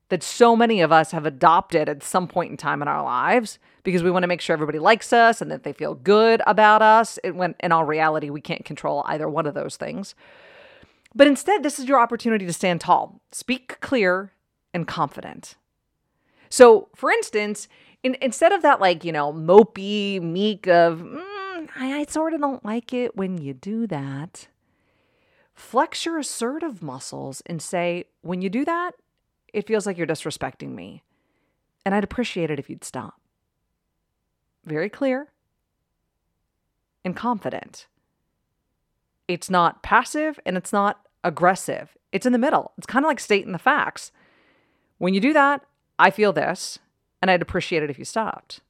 that 0.10 0.22
so 0.22 0.56
many 0.56 0.82
of 0.82 0.92
us 0.92 1.12
have 1.12 1.26
adopted 1.26 1.90
at 1.90 2.04
some 2.04 2.28
point 2.28 2.52
in 2.52 2.58
time 2.58 2.82
in 2.82 2.88
our 2.88 3.04
lives 3.04 3.58
because 3.84 4.04
we 4.04 4.12
want 4.12 4.24
to 4.24 4.28
make 4.28 4.42
sure 4.42 4.54
everybody 4.54 4.80
likes 4.80 5.12
us 5.12 5.42
and 5.42 5.50
that 5.50 5.64
they 5.64 5.74
feel 5.74 5.96
good 5.96 6.42
about 6.46 6.82
us. 6.82 7.18
It, 7.24 7.36
when 7.36 7.56
in 7.60 7.72
all 7.72 7.86
reality, 7.86 8.30
we 8.30 8.42
can't 8.42 8.64
control 8.66 9.04
either 9.08 9.28
one 9.28 9.48
of 9.48 9.54
those 9.56 9.76
things. 9.76 10.14
But 11.16 11.28
instead, 11.28 11.64
this 11.64 11.80
is 11.80 11.86
your 11.86 12.00
opportunity 12.00 12.46
to 12.46 12.54
stand 12.54 12.82
tall, 12.82 13.22
speak 13.32 13.80
clear, 13.80 14.34
and 14.74 14.88
confident. 14.88 15.56
So, 16.50 16.90
for 16.96 17.10
instance, 17.10 17.68
in, 18.04 18.16
instead 18.22 18.52
of 18.52 18.62
that, 18.62 18.80
like, 18.80 19.04
you 19.04 19.12
know, 19.12 19.34
mopey, 19.34 20.22
meek 20.22 20.68
of, 20.68 21.00
mm, 21.00 21.33
I, 21.76 22.00
I 22.00 22.06
sort 22.06 22.34
of 22.34 22.42
don't 22.42 22.64
like 22.64 22.94
it 22.94 23.16
when 23.16 23.38
you 23.38 23.54
do 23.54 23.88
that, 23.88 24.48
flex 25.54 26.06
your 26.06 26.20
assertive 26.20 26.82
muscles 26.82 27.42
and 27.46 27.62
say, 27.62 28.06
when 28.22 28.42
you 28.42 28.50
do 28.50 28.66
that, 28.66 28.96
it 29.54 29.68
feels 29.68 29.86
like 29.86 29.98
you're 29.98 30.08
disrespecting 30.08 30.70
me. 30.70 31.04
And 31.86 31.94
I'd 31.94 32.04
appreciate 32.04 32.50
it 32.50 32.60
if 32.60 32.70
you'd 32.70 32.84
stop. 32.84 33.16
Very 34.66 34.90
clear 34.90 35.32
and 37.04 37.16
confident. 37.16 37.88
It's 39.28 39.50
not 39.50 39.84
passive 39.84 40.40
and 40.46 40.58
it's 40.58 40.74
not 40.74 41.06
aggressive. 41.24 41.98
It's 42.12 42.26
in 42.26 42.34
the 42.34 42.40
middle. 42.40 42.72
It's 42.78 42.88
kind 42.88 43.04
of 43.06 43.08
like 43.08 43.20
stating 43.20 43.52
the 43.52 43.60
facts. 43.60 44.12
When 44.98 45.14
you 45.14 45.20
do 45.20 45.34
that, 45.34 45.66
I 46.00 46.12
feel 46.12 46.34
this, 46.34 46.80
and 47.22 47.30
I'd 47.30 47.42
appreciate 47.42 47.84
it 47.84 47.90
if 47.90 48.00
you 48.00 48.06
stopped. 48.06 48.62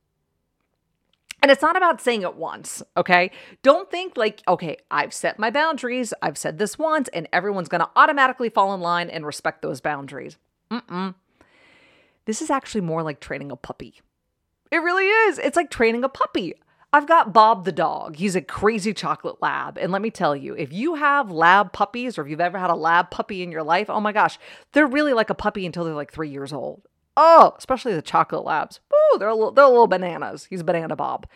And 1.43 1.51
it's 1.51 1.61
not 1.61 1.75
about 1.75 1.99
saying 1.99 2.21
it 2.21 2.35
once, 2.35 2.81
okay? 2.95 3.29
Don't 3.63 3.91
think 3.91 4.15
like, 4.15 4.41
okay, 4.47 4.77
I've 4.89 5.13
set 5.13 5.37
my 5.37 5.49
boundaries, 5.49 6.13
I've 6.21 6.37
said 6.37 6.57
this 6.57 6.79
once, 6.79 7.09
and 7.09 7.27
everyone's 7.33 7.67
gonna 7.67 7.89
automatically 7.97 8.47
fall 8.47 8.73
in 8.73 8.79
line 8.79 9.09
and 9.09 9.25
respect 9.25 9.61
those 9.61 9.81
boundaries. 9.81 10.37
Mm-mm. 10.71 11.15
This 12.23 12.41
is 12.41 12.49
actually 12.49 12.79
more 12.79 13.03
like 13.03 13.19
training 13.19 13.51
a 13.51 13.57
puppy. 13.57 14.01
It 14.71 14.77
really 14.77 15.05
is. 15.05 15.37
It's 15.37 15.57
like 15.57 15.69
training 15.69 16.05
a 16.05 16.09
puppy. 16.09 16.53
I've 16.93 17.07
got 17.07 17.33
Bob 17.33 17.65
the 17.65 17.73
dog. 17.73 18.15
He's 18.15 18.37
a 18.37 18.41
crazy 18.41 18.93
chocolate 18.93 19.41
lab. 19.41 19.77
And 19.77 19.91
let 19.91 20.01
me 20.01 20.11
tell 20.11 20.37
you, 20.37 20.55
if 20.55 20.71
you 20.71 20.95
have 20.95 21.29
lab 21.29 21.73
puppies 21.73 22.17
or 22.17 22.21
if 22.21 22.29
you've 22.29 22.39
ever 22.39 22.57
had 22.57 22.69
a 22.69 22.75
lab 22.75 23.11
puppy 23.11 23.43
in 23.43 23.51
your 23.51 23.63
life, 23.63 23.89
oh 23.89 23.99
my 23.99 24.13
gosh, 24.13 24.39
they're 24.71 24.87
really 24.87 25.11
like 25.11 25.29
a 25.29 25.35
puppy 25.35 25.65
until 25.65 25.83
they're 25.83 25.93
like 25.93 26.13
three 26.13 26.29
years 26.29 26.53
old. 26.53 26.87
Oh, 27.17 27.53
especially 27.57 27.93
the 27.93 28.01
chocolate 28.01 28.45
labs. 28.45 28.79
Ooh, 29.13 29.17
they're 29.17 29.29
a 29.29 29.35
little, 29.35 29.51
they're 29.51 29.65
a 29.65 29.69
little 29.69 29.87
bananas. 29.87 30.45
He's 30.49 30.61
a 30.61 30.63
banana 30.63 30.95
Bob. 30.95 31.27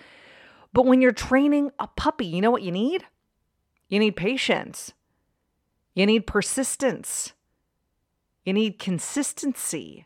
But 0.74 0.86
when 0.86 1.02
you're 1.02 1.12
training 1.12 1.72
a 1.80 1.88
puppy, 1.88 2.26
you 2.26 2.42
know 2.42 2.52
what 2.52 2.62
you 2.64 2.72
need? 2.72 3.06
You 3.90 4.00
need 4.00 4.16
patience. 4.16 4.94
You 5.94 6.06
need 6.06 6.28
persistence. 6.28 7.34
You 8.46 8.54
need 8.54 8.80
consistency 8.80 10.06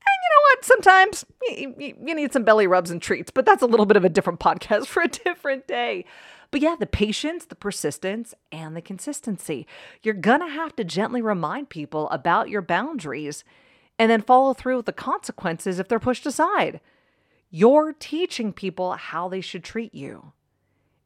And 0.00 0.18
you 0.22 0.28
know 0.30 0.42
what? 0.50 0.64
sometimes 0.64 1.24
you, 1.48 1.96
you 2.06 2.14
need 2.14 2.32
some 2.32 2.44
belly 2.44 2.66
rubs 2.66 2.90
and 2.90 3.02
treats, 3.02 3.30
but 3.30 3.44
that's 3.44 3.62
a 3.62 3.66
little 3.66 3.86
bit 3.86 3.96
of 3.96 4.04
a 4.04 4.08
different 4.08 4.40
podcast 4.40 4.86
for 4.88 5.02
a 5.02 5.08
different 5.08 5.66
day. 5.66 6.04
But 6.50 6.60
yeah, 6.60 6.76
the 6.78 6.86
patience, 6.86 7.46
the 7.46 7.54
persistence, 7.54 8.34
and 8.52 8.76
the 8.76 8.82
consistency. 8.82 9.66
You're 10.02 10.14
going 10.14 10.40
to 10.40 10.48
have 10.48 10.76
to 10.76 10.84
gently 10.84 11.22
remind 11.22 11.70
people 11.70 12.08
about 12.10 12.50
your 12.50 12.62
boundaries 12.62 13.42
and 13.98 14.10
then 14.10 14.22
follow 14.22 14.54
through 14.54 14.76
with 14.78 14.86
the 14.86 14.92
consequences 14.92 15.78
if 15.78 15.88
they're 15.88 15.98
pushed 15.98 16.26
aside. 16.26 16.80
You're 17.50 17.92
teaching 17.92 18.52
people 18.52 18.92
how 18.92 19.28
they 19.28 19.40
should 19.40 19.62
treat 19.62 19.94
you. 19.94 20.32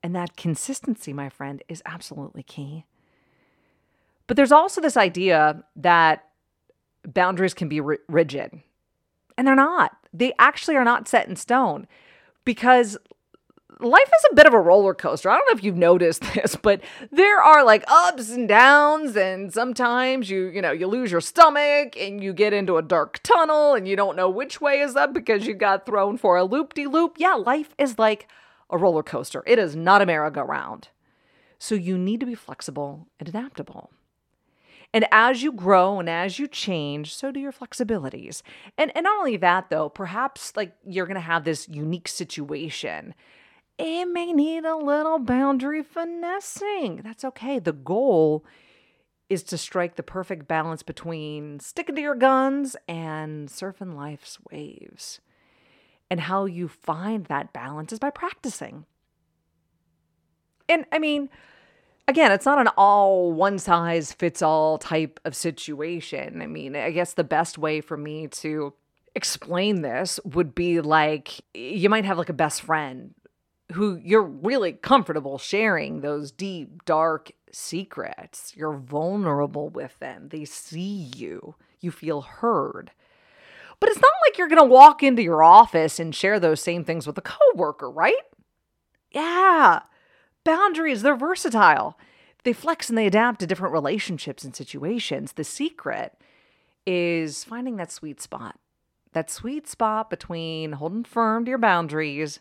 And 0.03 0.15
that 0.15 0.37
consistency, 0.37 1.13
my 1.13 1.29
friend, 1.29 1.63
is 1.69 1.83
absolutely 1.85 2.43
key. 2.45 2.85
But 4.27 4.37
there's 4.37 4.53
also 4.53 4.81
this 4.81 4.97
idea 4.97 5.65
that 5.75 6.25
boundaries 7.05 7.55
can 7.55 7.69
be 7.69 7.81
rigid. 7.81 8.63
And 9.37 9.47
they're 9.47 9.55
not. 9.55 9.97
They 10.13 10.33
actually 10.39 10.77
are 10.77 10.85
not 10.85 11.09
set 11.09 11.29
in 11.29 11.37
stone 11.37 11.87
because 12.45 12.97
life 13.81 14.09
is 14.09 14.27
a 14.31 14.35
bit 14.35 14.47
of 14.47 14.55
a 14.55 14.61
roller 14.61 14.95
coaster. 14.95 15.29
I 15.29 15.37
don't 15.37 15.47
know 15.47 15.59
if 15.59 15.65
you've 15.65 15.77
noticed 15.91 16.23
this, 16.35 16.57
but 16.57 16.81
there 17.11 17.41
are 17.41 17.65
like 17.65 17.85
ups 17.89 18.31
and 18.31 18.49
downs 18.49 19.17
and 19.17 19.53
sometimes 19.53 20.31
you, 20.31 20.47
you 20.47 20.63
know, 20.63 20.73
you 20.73 20.87
lose 20.87 21.11
your 21.11 21.21
stomach 21.21 21.97
and 21.97 22.23
you 22.23 22.33
get 22.33 22.53
into 22.53 22.77
a 22.77 22.83
dark 22.83 23.21
tunnel 23.23 23.75
and 23.75 23.87
you 23.87 23.97
don't 23.97 24.17
know 24.17 24.31
which 24.31 24.61
way 24.61 24.81
is 24.81 24.97
up 24.97 25.13
because 25.13 25.47
you 25.47 25.55
got 25.55 25.87
thrown 25.87 26.17
for 26.17 26.37
a 26.37 26.45
loop-de-loop. 26.45 27.17
Yeah, 27.19 27.35
life 27.35 27.75
is 27.79 27.99
like 27.99 28.29
a 28.71 28.79
roller 28.79 29.03
coaster. 29.03 29.43
It 29.47 29.59
is 29.59 29.77
not 29.77 30.03
a 30.03 30.07
merry-go-round. 30.07 30.89
So 31.59 31.75
you 31.75 31.97
need 31.97 32.21
to 32.21 32.27
be 32.27 32.35
flexible 32.35 33.09
and 33.19 33.29
adaptable. 33.29 33.91
And 34.93 35.07
as 35.11 35.43
you 35.43 35.53
grow 35.53 35.99
and 35.99 36.09
as 36.09 36.39
you 36.39 36.47
change, 36.47 37.15
so 37.15 37.31
do 37.31 37.41
your 37.41 37.53
flexibilities. 37.53 38.43
And 38.79 38.93
and 38.97 39.05
not 39.05 39.19
only 39.19 39.37
that 39.39 39.69
though, 39.69 39.89
perhaps 39.89 40.55
like 40.57 40.75
you're 40.87 41.07
going 41.07 41.17
to 41.17 41.21
have 41.21 41.45
this 41.45 41.69
unique 41.69 42.09
situation. 42.09 43.15
It 43.79 44.07
may 44.07 44.33
need 44.33 44.65
a 44.65 44.77
little 44.77 45.19
boundary 45.19 45.83
finessing. 45.83 47.03
That's 47.03 47.25
okay. 47.25 47.59
The 47.59 47.73
goal 47.73 48.45
is 49.29 49.43
to 49.43 49.59
strike 49.59 49.97
the 49.97 50.03
perfect 50.03 50.49
balance 50.49 50.83
between 50.83 51.61
sticking 51.61 51.97
to 51.97 52.01
your 52.01 52.15
guns 52.15 52.77
and 52.89 53.49
surfing 53.49 53.95
life's 53.95 54.39
waves. 54.51 55.21
And 56.11 56.21
how 56.21 56.45
you 56.45 56.69
find 56.69 57.27
that 57.27 57.53
balance 57.53 57.93
is 57.93 57.99
by 57.99 58.11
practicing. 58.11 58.87
And 60.69 60.87
I 60.93 60.99
mean, 60.99 61.29
again, 62.09 62.33
it's 62.33 62.47
not 62.47 62.61
an 62.61 62.69
all 62.77 63.33
one 63.33 63.59
size 63.59 64.13
fits 64.13 64.41
all 64.41 64.79
type 64.79 65.21
of 65.25 65.35
situation. 65.35 66.41
I 66.41 66.47
mean, 66.47 66.77
I 66.77 66.93
guess 66.93 67.15
the 67.15 67.25
best 67.25 67.59
way 67.59 67.81
for 67.81 67.97
me 67.97 68.29
to 68.29 68.73
explain 69.15 69.83
this 69.83 70.21
would 70.25 70.55
be 70.55 70.81
like 70.81 71.41
you 71.55 71.89
might 71.89 72.05
have 72.05 72.19
like 72.19 72.29
a 72.29 72.35
best 72.35 72.63
friend 72.63 73.15
who 73.73 73.97
you're 73.97 74.23
really 74.23 74.73
comfortable 74.73 75.39
sharing 75.39 76.01
those 76.01 76.31
deep, 76.31 76.85
dark 76.85 77.33
secrets. 77.53 78.53
You're 78.57 78.77
vulnerable 78.77 79.69
with 79.69 79.99
them. 79.99 80.29
They 80.29 80.45
see 80.45 81.11
you, 81.17 81.57
you 81.81 81.91
feel 81.91 82.23
heard. 82.23 82.93
But 83.79 83.91
it's 83.91 84.01
not 84.01 84.13
like 84.27 84.39
you're 84.39 84.49
going 84.49 84.63
to 84.63 84.65
walk 84.65 85.03
into 85.03 85.23
your 85.23 85.43
office 85.43 85.99
and 85.99 86.15
share 86.15 86.41
those 86.41 86.63
same 86.63 86.85
things 86.85 87.07
with 87.07 87.19
a 87.19 87.23
coworker, 87.23 87.91
right? 87.91 88.15
Yeah 89.11 89.81
boundaries, 90.47 91.03
they're 91.03 91.17
versatile. 91.17 91.99
They 92.45 92.55
flex 92.55 92.89
and 92.89 92.97
they 92.97 93.07
adapt 93.07 93.41
to 93.41 93.47
different 93.47 93.75
relationships 93.75 94.45
and 94.45 94.57
situations. 94.57 95.33
The 95.33 95.45
secret 95.45 96.17
is 96.87 97.45
finding 97.45 97.77
that 97.77 97.93
sweet 97.93 98.23
spot, 98.23 98.59
that 99.13 99.29
sweet 99.29 99.67
spot 99.67 100.09
between 100.09 100.73
holding 100.73 101.05
firm 101.05 101.45
to 101.45 101.51
your 101.51 101.59
boundaries 101.59 102.39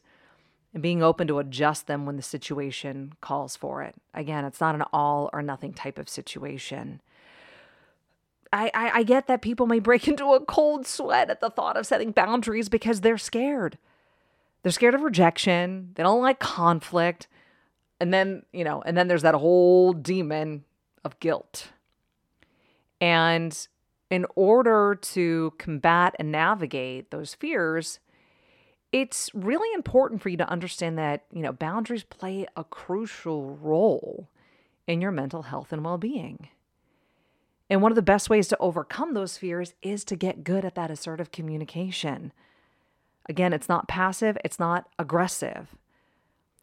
and 0.76 0.82
being 0.84 1.02
open 1.02 1.26
to 1.26 1.40
adjust 1.40 1.88
them 1.88 2.06
when 2.06 2.18
the 2.18 2.22
situation 2.22 3.14
calls 3.22 3.56
for 3.56 3.82
it. 3.82 3.96
Again, 4.14 4.44
it's 4.44 4.60
not 4.60 4.76
an 4.76 4.84
all 4.92 5.30
or 5.32 5.42
nothing 5.42 5.74
type 5.74 5.98
of 5.98 6.10
situation. 6.10 7.02
I, 8.52 8.70
I, 8.74 8.90
I 8.96 9.04
get 9.04 9.28
that 9.28 9.42
people 9.42 9.68
may 9.68 9.80
break 9.80 10.06
into 10.10 10.34
a 10.34 10.42
cold 10.42 10.86
sweat 10.86 11.30
at 11.30 11.40
the 11.40 11.50
thought 11.50 11.78
of 11.78 11.88
setting 11.88 12.12
boundaries 12.12 12.68
because 12.68 13.02
they're 13.02 13.18
scared. 13.18 13.78
They're 14.62 14.72
scared 14.74 14.96
of 14.96 15.02
rejection. 15.02 15.92
They 15.96 16.04
don't 16.04 16.22
like 16.22 16.40
conflict. 16.40 17.30
And 18.02 18.14
then, 18.14 18.44
you 18.52 18.66
know, 18.66 18.84
and 18.86 18.98
then 18.98 19.08
there's 19.08 19.22
that 19.22 19.36
whole 19.36 19.94
demon 19.94 20.66
of 21.06 21.18
guilt. 21.22 21.70
And 23.00 23.58
in 24.10 24.26
order 24.36 25.00
to 25.02 25.54
combat 25.58 26.16
and 26.20 26.34
navigate 26.34 27.12
those 27.12 27.34
fears, 27.34 28.00
it's 28.92 29.30
really 29.34 29.74
important 29.74 30.22
for 30.22 30.30
you 30.30 30.38
to 30.38 30.50
understand 30.50 30.98
that, 30.98 31.26
you 31.32 31.42
know, 31.42 31.52
boundaries 31.52 32.04
play 32.04 32.46
a 32.56 32.64
crucial 32.64 33.56
role 33.58 34.30
in 34.88 35.02
your 35.02 35.12
mental 35.12 35.44
health 35.44 35.74
and 35.74 35.84
well 35.84 35.98
being. 35.98 36.50
And 37.70 37.82
one 37.82 37.92
of 37.92 37.96
the 37.96 38.02
best 38.02 38.30
ways 38.30 38.48
to 38.50 38.58
overcome 38.60 39.14
those 39.14 39.38
fears 39.38 39.74
is 39.82 40.04
to 40.06 40.16
get 40.16 40.44
good 40.44 40.64
at 40.64 40.76
that 40.76 40.92
assertive 40.92 41.32
communication. 41.32 42.32
Again, 43.28 43.54
it's 43.54 43.70
not 43.70 43.88
passive, 43.88 44.38
it's 44.46 44.60
not 44.60 44.88
aggressive. 45.00 45.76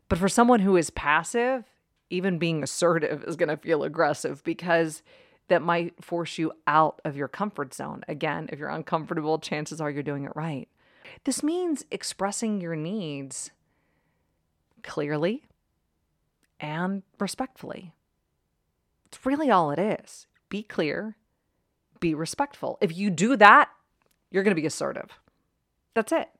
But 0.08 0.18
for 0.18 0.28
someone 0.28 0.60
who 0.60 0.76
is 0.76 0.90
passive, 0.90 1.64
even 2.08 2.38
being 2.38 2.62
assertive 2.62 3.24
is 3.24 3.36
going 3.36 3.48
to 3.48 3.56
feel 3.56 3.82
aggressive 3.82 4.44
because 4.44 5.02
that 5.48 5.62
might 5.62 6.02
force 6.02 6.38
you 6.38 6.52
out 6.66 7.00
of 7.04 7.16
your 7.16 7.28
comfort 7.28 7.74
zone. 7.74 8.04
Again, 8.06 8.48
if 8.52 8.58
you're 8.58 8.68
uncomfortable, 8.68 9.38
chances 9.38 9.80
are 9.80 9.90
you're 9.90 10.02
doing 10.02 10.24
it 10.24 10.36
right. 10.36 10.68
This 11.24 11.42
means 11.42 11.84
expressing 11.90 12.60
your 12.60 12.76
needs 12.76 13.50
clearly 14.82 15.44
and 16.60 17.02
respectfully. 17.18 17.92
It's 19.06 19.24
really 19.26 19.50
all 19.50 19.70
it 19.70 19.78
is. 19.78 20.26
Be 20.48 20.62
clear, 20.62 21.16
be 22.00 22.14
respectful. 22.14 22.78
If 22.80 22.96
you 22.96 23.10
do 23.10 23.36
that, 23.36 23.70
you're 24.30 24.42
going 24.42 24.54
to 24.54 24.60
be 24.60 24.66
assertive. 24.66 25.10
That's 25.94 26.12
it. 26.12 26.30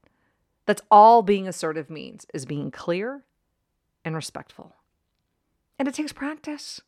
That's 0.67 0.83
all 0.91 1.23
being 1.23 1.49
assertive 1.49 1.91
means 1.91 2.27
is 2.33 2.47
being 2.47 2.71
clear 2.71 3.25
and 4.05 4.15
respectful. 4.15 4.77
And 5.79 5.89
it 5.89 5.95
takes 5.95 6.13
practice. 6.13 6.81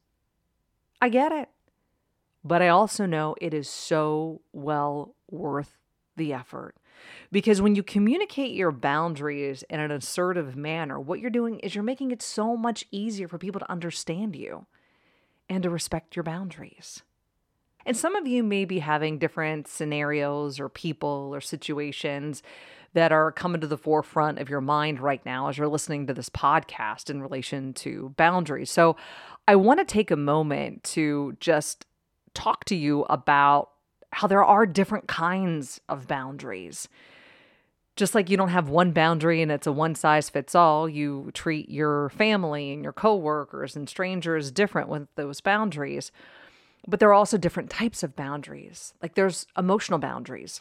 I 1.00 1.08
get 1.08 1.32
it. 1.32 1.48
But 2.44 2.62
I 2.62 2.68
also 2.68 3.06
know 3.06 3.34
it 3.40 3.54
is 3.54 3.68
so 3.68 4.42
well 4.52 5.14
worth 5.30 5.76
the 6.16 6.32
effort. 6.32 6.76
Because 7.32 7.60
when 7.60 7.74
you 7.74 7.82
communicate 7.82 8.54
your 8.54 8.72
boundaries 8.72 9.64
in 9.70 9.80
an 9.80 9.90
assertive 9.90 10.56
manner, 10.56 11.00
what 11.00 11.20
you're 11.20 11.30
doing 11.30 11.58
is 11.60 11.74
you're 11.74 11.84
making 11.84 12.10
it 12.10 12.22
so 12.22 12.56
much 12.56 12.84
easier 12.90 13.28
for 13.28 13.38
people 13.38 13.60
to 13.60 13.70
understand 13.70 14.36
you 14.36 14.66
and 15.48 15.62
to 15.62 15.70
respect 15.70 16.16
your 16.16 16.22
boundaries. 16.22 17.02
And 17.86 17.96
some 17.96 18.16
of 18.16 18.26
you 18.26 18.42
may 18.42 18.64
be 18.64 18.78
having 18.78 19.18
different 19.18 19.68
scenarios 19.68 20.58
or 20.58 20.68
people 20.68 21.30
or 21.34 21.40
situations 21.40 22.42
that 22.94 23.12
are 23.12 23.32
coming 23.32 23.60
to 23.60 23.66
the 23.66 23.76
forefront 23.76 24.38
of 24.38 24.48
your 24.48 24.60
mind 24.60 25.00
right 25.00 25.24
now 25.26 25.48
as 25.48 25.58
you're 25.58 25.68
listening 25.68 26.06
to 26.06 26.14
this 26.14 26.28
podcast 26.30 27.10
in 27.10 27.20
relation 27.20 27.72
to 27.74 28.14
boundaries. 28.16 28.70
So 28.70 28.96
I 29.46 29.56
want 29.56 29.80
to 29.80 29.84
take 29.84 30.10
a 30.10 30.16
moment 30.16 30.84
to 30.84 31.36
just 31.40 31.86
talk 32.32 32.64
to 32.66 32.76
you 32.76 33.02
about 33.04 33.70
how 34.14 34.28
there 34.28 34.44
are 34.44 34.64
different 34.64 35.08
kinds 35.08 35.80
of 35.88 36.06
boundaries. 36.06 36.88
Just 37.96 38.14
like 38.14 38.30
you 38.30 38.36
don't 38.36 38.48
have 38.48 38.68
one 38.68 38.92
boundary 38.92 39.42
and 39.42 39.52
it's 39.52 39.66
a 39.66 39.72
one 39.72 39.94
size 39.94 40.30
fits 40.30 40.54
all, 40.54 40.88
you 40.88 41.30
treat 41.34 41.68
your 41.68 42.08
family 42.10 42.72
and 42.72 42.82
your 42.82 42.92
coworkers 42.92 43.76
and 43.76 43.88
strangers 43.88 44.50
different 44.50 44.88
with 44.88 45.06
those 45.16 45.40
boundaries. 45.40 46.10
But 46.86 47.00
there 47.00 47.08
are 47.08 47.14
also 47.14 47.38
different 47.38 47.70
types 47.70 48.02
of 48.02 48.16
boundaries. 48.16 48.94
Like 49.02 49.14
there's 49.14 49.46
emotional 49.56 49.98
boundaries. 49.98 50.60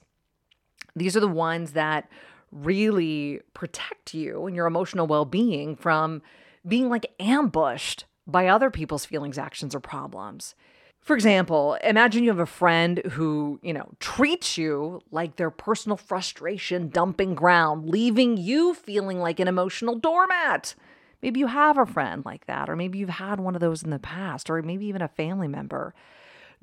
These 0.95 1.15
are 1.15 1.21
the 1.21 1.27
ones 1.27 1.73
that 1.73 2.09
really 2.51 3.41
protect 3.53 4.13
you 4.13 4.45
and 4.45 4.55
your 4.55 4.67
emotional 4.67 5.07
well 5.07 5.25
being 5.25 5.75
from 5.75 6.21
being 6.67 6.89
like 6.89 7.11
ambushed 7.19 8.05
by 8.25 8.47
other 8.47 8.69
people's 8.69 9.05
feelings, 9.05 9.37
actions, 9.37 9.75
or 9.75 9.79
problems. 9.79 10.55
For 11.03 11.15
example, 11.15 11.77
imagine 11.83 12.23
you 12.23 12.29
have 12.29 12.39
a 12.39 12.45
friend 12.45 12.99
who, 13.11 13.59
you 13.61 13.73
know, 13.73 13.89
treats 13.99 14.57
you 14.57 15.01
like 15.11 15.35
their 15.35 15.51
personal 15.51 15.97
frustration 15.97 16.87
dumping 16.87 17.35
ground, 17.35 17.89
leaving 17.89 18.37
you 18.37 18.73
feeling 18.73 19.19
like 19.19 19.41
an 19.41 19.49
emotional 19.49 19.95
doormat. 19.95 20.75
Maybe 21.21 21.41
you 21.41 21.47
have 21.47 21.77
a 21.77 21.85
friend 21.85 22.23
like 22.23 22.45
that, 22.45 22.69
or 22.69 22.77
maybe 22.77 22.99
you've 22.99 23.09
had 23.09 23.41
one 23.41 23.53
of 23.53 23.59
those 23.59 23.83
in 23.83 23.89
the 23.89 23.99
past, 23.99 24.49
or 24.49 24.61
maybe 24.61 24.85
even 24.85 25.01
a 25.01 25.09
family 25.09 25.49
member. 25.49 25.93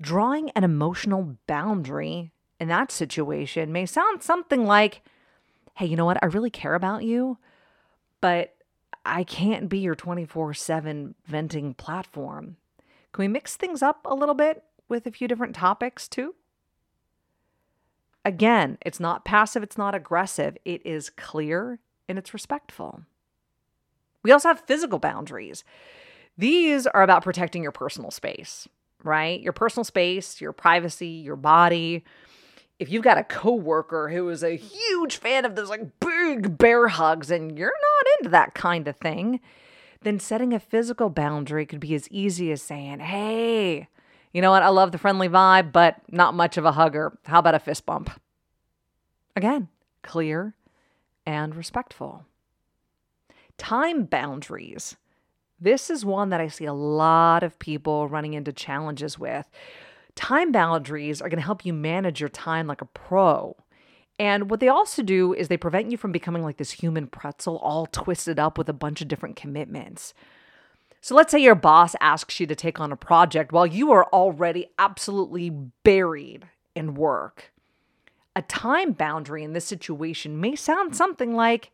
Drawing 0.00 0.49
an 0.50 0.64
emotional 0.64 1.37
boundary 1.47 2.32
in 2.59 2.68
that 2.68 2.90
situation 2.90 3.73
may 3.73 3.85
sound 3.85 4.23
something 4.23 4.64
like, 4.64 5.02
hey, 5.75 5.85
you 5.85 5.97
know 5.97 6.06
what? 6.06 6.23
I 6.23 6.26
really 6.26 6.50
care 6.50 6.75
about 6.75 7.04
you, 7.04 7.37
but 8.23 8.54
I 9.04 9.23
can't 9.23 9.68
be 9.68 9.80
your 9.80 9.94
24 9.94 10.54
7 10.54 11.14
venting 11.26 11.75
platform. 11.75 12.56
Can 13.12 13.23
we 13.23 13.29
mix 13.29 13.57
things 13.57 13.83
up 13.83 14.00
a 14.05 14.14
little 14.14 14.35
bit 14.35 14.64
with 14.88 15.07
a 15.07 15.11
few 15.11 15.29
different 15.29 15.55
topics 15.55 16.09
too? 16.09 16.35
Again, 18.25 18.79
it's 18.85 19.00
not 19.00 19.25
passive, 19.25 19.62
it's 19.62 19.79
not 19.79 19.95
aggressive. 19.95 20.57
It 20.64 20.85
is 20.85 21.11
clear 21.11 21.79
and 22.09 22.19
it's 22.19 22.35
respectful. 22.35 23.02
We 24.23 24.33
also 24.33 24.49
have 24.49 24.61
physical 24.61 24.99
boundaries. 24.99 25.64
These 26.37 26.87
are 26.87 27.02
about 27.02 27.25
protecting 27.25 27.62
your 27.62 27.73
personal 27.73 28.11
space, 28.11 28.69
right? 29.02 29.40
Your 29.40 29.52
personal 29.52 29.85
space, 29.85 30.40
your 30.40 30.52
privacy, 30.52 31.09
your 31.09 31.37
body. 31.37 32.05
If 32.79 32.90
you've 32.90 33.05
got 33.05 33.19
a 33.19 33.25
coworker 33.25 34.09
who 34.09 34.29
is 34.29 34.43
a 34.43 34.57
huge 34.57 35.17
fan 35.17 35.45
of 35.45 35.55
those 35.55 35.71
like 35.71 36.00
big 36.00 36.59
bear 36.59 36.88
hugs 36.88 37.31
and 37.31 37.59
you're 37.59 37.69
not 37.69 38.07
into 38.19 38.31
that 38.31 38.55
kind 38.55 38.87
of 38.88 38.97
thing, 38.97 39.40
then 40.02 40.18
setting 40.18 40.53
a 40.53 40.61
physical 40.61 41.11
boundary 41.11 41.66
could 41.66 41.81
be 41.81 41.94
as 41.94 42.09
easy 42.11 42.51
as 42.53 42.62
saying, 42.62 43.01
Hey, 43.01 43.88
you 44.33 44.40
know 44.40 44.51
what? 44.51 44.62
I 44.62 44.68
love 44.68 44.92
the 44.92 44.98
friendly 44.98 45.29
vibe, 45.29 45.72
but 45.72 46.01
not 46.11 46.35
much 46.35 46.57
of 46.57 46.64
a 46.64 46.72
hugger. 46.72 47.18
How 47.25 47.40
about 47.40 47.55
a 47.55 47.59
fist 47.59 47.85
bump? 47.85 48.11
Again, 49.37 49.68
clear 50.03 50.55
and 51.27 51.55
respectful. 51.55 52.25
Time 53.59 54.05
boundaries. 54.05 54.96
This 55.61 55.90
is 55.90 56.05
one 56.05 56.31
that 56.31 56.40
I 56.40 56.48
see 56.48 56.64
a 56.64 56.72
lot 56.72 57.42
of 57.42 57.59
people 57.59 58.09
running 58.09 58.33
into 58.33 58.53
challenges 58.53 59.18
with. 59.18 59.46
Time 60.14 60.53
boundaries 60.53 61.20
are 61.20 61.29
going 61.29 61.38
to 61.38 61.44
help 61.44 61.66
you 61.66 61.72
manage 61.72 62.20
your 62.20 62.31
time 62.31 62.66
like 62.66 62.81
a 62.81 62.87
pro. 62.87 63.57
And 64.20 64.50
what 64.50 64.61
they 64.61 64.68
also 64.68 65.02
do 65.02 65.33
is 65.33 65.48
they 65.48 65.56
prevent 65.56 65.90
you 65.90 65.96
from 65.96 66.12
becoming 66.12 66.42
like 66.42 66.59
this 66.59 66.72
human 66.72 67.06
pretzel, 67.06 67.56
all 67.56 67.87
twisted 67.87 68.38
up 68.38 68.59
with 68.59 68.68
a 68.68 68.74
bunch 68.74 69.00
of 69.00 69.09
different 69.09 69.35
commitments. 69.35 70.12
So 71.00 71.14
let's 71.14 71.30
say 71.30 71.38
your 71.38 71.54
boss 71.54 71.96
asks 72.02 72.38
you 72.38 72.46
to 72.46 72.54
take 72.54 72.78
on 72.78 72.92
a 72.92 72.96
project 72.96 73.50
while 73.50 73.66
you 73.66 73.92
are 73.92 74.04
already 74.12 74.66
absolutely 74.78 75.48
buried 75.48 76.46
in 76.74 76.92
work. 76.92 77.50
A 78.37 78.42
time 78.42 78.92
boundary 78.92 79.42
in 79.42 79.54
this 79.54 79.64
situation 79.64 80.38
may 80.38 80.54
sound 80.54 80.94
something 80.94 81.35
like, 81.35 81.70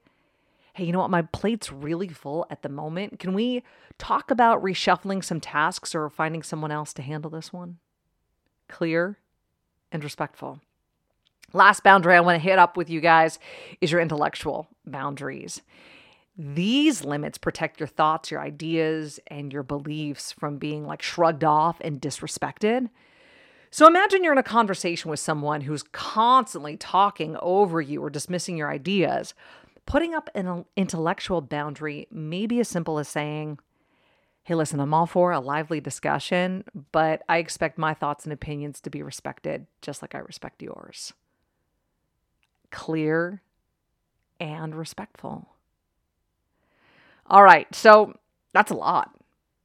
hey, 0.74 0.84
you 0.84 0.92
know 0.92 1.00
what? 1.00 1.10
My 1.10 1.22
plate's 1.22 1.72
really 1.72 2.06
full 2.06 2.46
at 2.48 2.62
the 2.62 2.68
moment. 2.68 3.18
Can 3.18 3.34
we 3.34 3.64
talk 3.98 4.30
about 4.30 4.62
reshuffling 4.62 5.24
some 5.24 5.40
tasks 5.40 5.96
or 5.96 6.08
finding 6.08 6.44
someone 6.44 6.70
else 6.70 6.92
to 6.92 7.02
handle 7.02 7.28
this 7.28 7.52
one? 7.52 7.78
Clear 8.68 9.18
and 9.90 10.04
respectful. 10.04 10.60
Last 11.56 11.82
boundary 11.82 12.14
I 12.14 12.20
want 12.20 12.34
to 12.36 12.46
hit 12.46 12.58
up 12.58 12.76
with 12.76 12.90
you 12.90 13.00
guys 13.00 13.38
is 13.80 13.90
your 13.90 14.02
intellectual 14.02 14.68
boundaries. 14.84 15.62
These 16.36 17.02
limits 17.02 17.38
protect 17.38 17.80
your 17.80 17.86
thoughts, 17.86 18.30
your 18.30 18.42
ideas, 18.42 19.18
and 19.28 19.50
your 19.50 19.62
beliefs 19.62 20.32
from 20.32 20.58
being 20.58 20.86
like 20.86 21.00
shrugged 21.00 21.44
off 21.44 21.78
and 21.80 21.98
disrespected. 21.98 22.90
So 23.70 23.86
imagine 23.86 24.22
you're 24.22 24.34
in 24.34 24.38
a 24.38 24.42
conversation 24.42 25.10
with 25.10 25.18
someone 25.18 25.62
who's 25.62 25.82
constantly 25.82 26.76
talking 26.76 27.38
over 27.40 27.80
you 27.80 28.04
or 28.04 28.10
dismissing 28.10 28.58
your 28.58 28.70
ideas. 28.70 29.32
Putting 29.86 30.14
up 30.14 30.28
an 30.34 30.66
intellectual 30.76 31.40
boundary 31.40 32.06
may 32.10 32.46
be 32.46 32.60
as 32.60 32.68
simple 32.68 32.98
as 32.98 33.08
saying, 33.08 33.60
Hey, 34.42 34.54
listen, 34.56 34.78
I'm 34.78 34.92
all 34.92 35.06
for 35.06 35.32
a 35.32 35.40
lively 35.40 35.80
discussion, 35.80 36.64
but 36.92 37.22
I 37.30 37.38
expect 37.38 37.78
my 37.78 37.94
thoughts 37.94 38.24
and 38.24 38.32
opinions 38.34 38.78
to 38.82 38.90
be 38.90 39.02
respected 39.02 39.66
just 39.80 40.02
like 40.02 40.14
I 40.14 40.18
respect 40.18 40.62
yours 40.62 41.14
clear, 42.76 43.40
and 44.38 44.74
respectful. 44.74 45.48
All 47.26 47.42
right, 47.42 47.74
so 47.74 48.18
that's 48.52 48.70
a 48.70 48.74
lot. 48.74 49.18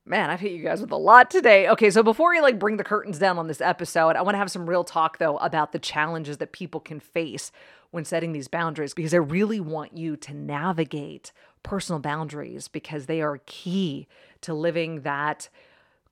Man, 0.05 0.29
I've 0.29 0.39
hit 0.39 0.53
you 0.53 0.63
guys 0.63 0.79
with 0.79 0.93
a 0.93 0.97
lot 0.97 1.29
today. 1.29 1.67
Okay, 1.67 1.89
so 1.89 2.03
before 2.03 2.29
we 2.29 2.39
like 2.39 2.57
bring 2.57 2.77
the 2.77 2.85
curtains 2.85 3.19
down 3.19 3.37
on 3.37 3.49
this 3.49 3.59
episode, 3.59 4.15
I 4.15 4.21
want 4.21 4.35
to 4.35 4.39
have 4.39 4.49
some 4.49 4.67
real 4.67 4.85
talk 4.85 5.17
though 5.17 5.35
about 5.39 5.73
the 5.73 5.77
challenges 5.77 6.37
that 6.37 6.53
people 6.53 6.79
can 6.79 7.01
face 7.01 7.51
when 7.91 8.05
setting 8.05 8.31
these 8.31 8.47
boundaries 8.47 8.93
because 8.93 9.13
I 9.13 9.17
really 9.17 9.59
want 9.59 9.97
you 9.97 10.15
to 10.15 10.33
navigate 10.33 11.33
personal 11.63 11.99
boundaries 11.99 12.69
because 12.69 13.07
they 13.07 13.21
are 13.21 13.41
key 13.45 14.07
to 14.39 14.53
living 14.53 15.01
that 15.01 15.49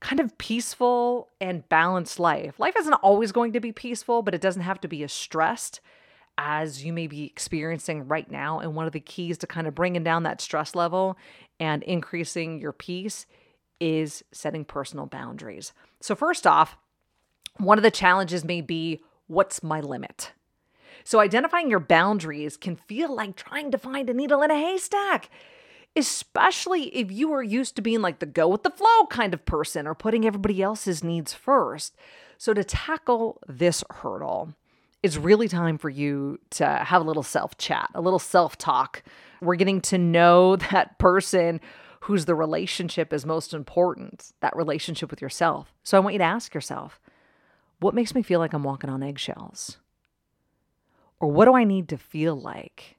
kind 0.02 0.20
of 0.20 0.38
peaceful 0.38 1.30
and 1.40 1.68
balanced 1.70 2.20
life. 2.20 2.60
Life 2.60 2.76
isn't 2.78 2.94
always 2.96 3.32
going 3.32 3.54
to 3.54 3.62
be 3.62 3.72
peaceful, 3.72 4.22
but 4.22 4.36
it 4.36 4.42
doesn't 4.42 4.64
have 4.64 4.82
to 4.82 4.90
be 4.90 5.02
as 5.02 5.14
stressed 5.14 5.80
as 6.40 6.86
you 6.86 6.94
may 6.94 7.06
be 7.06 7.26
experiencing 7.26 8.08
right 8.08 8.32
now. 8.32 8.60
And 8.60 8.74
one 8.74 8.88
of 8.88 8.94
the 8.94 9.02
keys 9.02 9.38
to 9.40 9.48
kind 9.48 9.68
of 9.68 9.76
bringing 9.76 10.04
down 10.04 10.24
that 10.24 10.40
stress 10.40 10.74
level 10.74 11.18
and 11.60 11.84
increasing 11.84 12.62
your 12.62 12.72
peace 12.72 13.26
is 13.82 14.24
setting 14.32 14.64
personal 14.64 15.06
boundaries. 15.06 15.74
So, 16.00 16.16
first 16.16 16.48
off, 16.48 16.78
one 17.58 17.78
of 17.78 17.84
the 17.84 17.92
challenges 17.92 18.46
may 18.46 18.62
be 18.62 19.02
what's 19.28 19.62
my 19.62 19.82
limit? 19.82 20.32
So, 21.04 21.20
identifying 21.20 21.70
your 21.70 21.82
boundaries 21.82 22.56
can 22.56 22.78
feel 22.78 23.14
like 23.14 23.36
trying 23.36 23.72
to 23.72 23.78
find 23.78 24.10
a 24.10 24.14
needle 24.14 24.42
in 24.42 24.52
a 24.52 24.58
haystack, 24.58 25.30
especially 25.96 26.96
if 26.96 27.12
you 27.12 27.34
are 27.34 27.44
used 27.44 27.76
to 27.76 27.82
being 27.82 28.02
like 28.02 28.20
the 28.20 28.26
go 28.26 28.48
with 28.48 28.64
the 28.64 28.72
flow 28.72 29.08
kind 29.10 29.34
of 29.34 29.46
person 29.46 29.88
or 29.88 29.94
putting 29.94 30.26
everybody 30.26 30.62
else's 30.62 31.04
needs 31.04 31.34
first. 31.34 31.96
So, 32.38 32.54
to 32.54 32.64
tackle 32.64 33.42
this 33.48 33.84
hurdle, 33.90 34.54
it's 35.02 35.18
really 35.18 35.48
time 35.48 35.78
for 35.78 35.90
you 35.90 36.40
to 36.52 36.66
have 36.66 37.02
a 37.02 37.06
little 37.06 37.24
self 37.24 37.58
chat, 37.58 37.90
a 37.94 38.02
little 38.02 38.20
self 38.20 38.58
talk. 38.58 39.04
We're 39.42 39.56
getting 39.56 39.82
to 39.82 39.98
know 39.98 40.56
that 40.72 40.98
person 41.00 41.62
whose 42.02 42.26
the 42.26 42.36
relationship 42.36 43.14
is 43.14 43.26
most 43.26 43.54
important, 43.54 44.32
that 44.42 44.56
relationship 44.56 45.10
with 45.12 45.22
yourself. 45.22 45.74
So 45.84 45.98
I 45.98 46.00
want 46.00 46.14
you 46.14 46.20
to 46.20 46.26
ask 46.26 46.54
yourself, 46.54 47.00
what 47.80 47.94
makes 47.94 48.16
me 48.16 48.24
feel 48.24 48.40
like 48.40 48.54
I'm 48.54 48.64
walking 48.64 48.90
on 48.90 49.04
eggshells? 49.04 49.78
Or 51.20 51.30
what 51.30 51.46
do 51.46 51.56
I 51.56 51.66
need 51.66 51.90
to 51.90 51.98
feel 51.98 52.36
like 52.36 52.98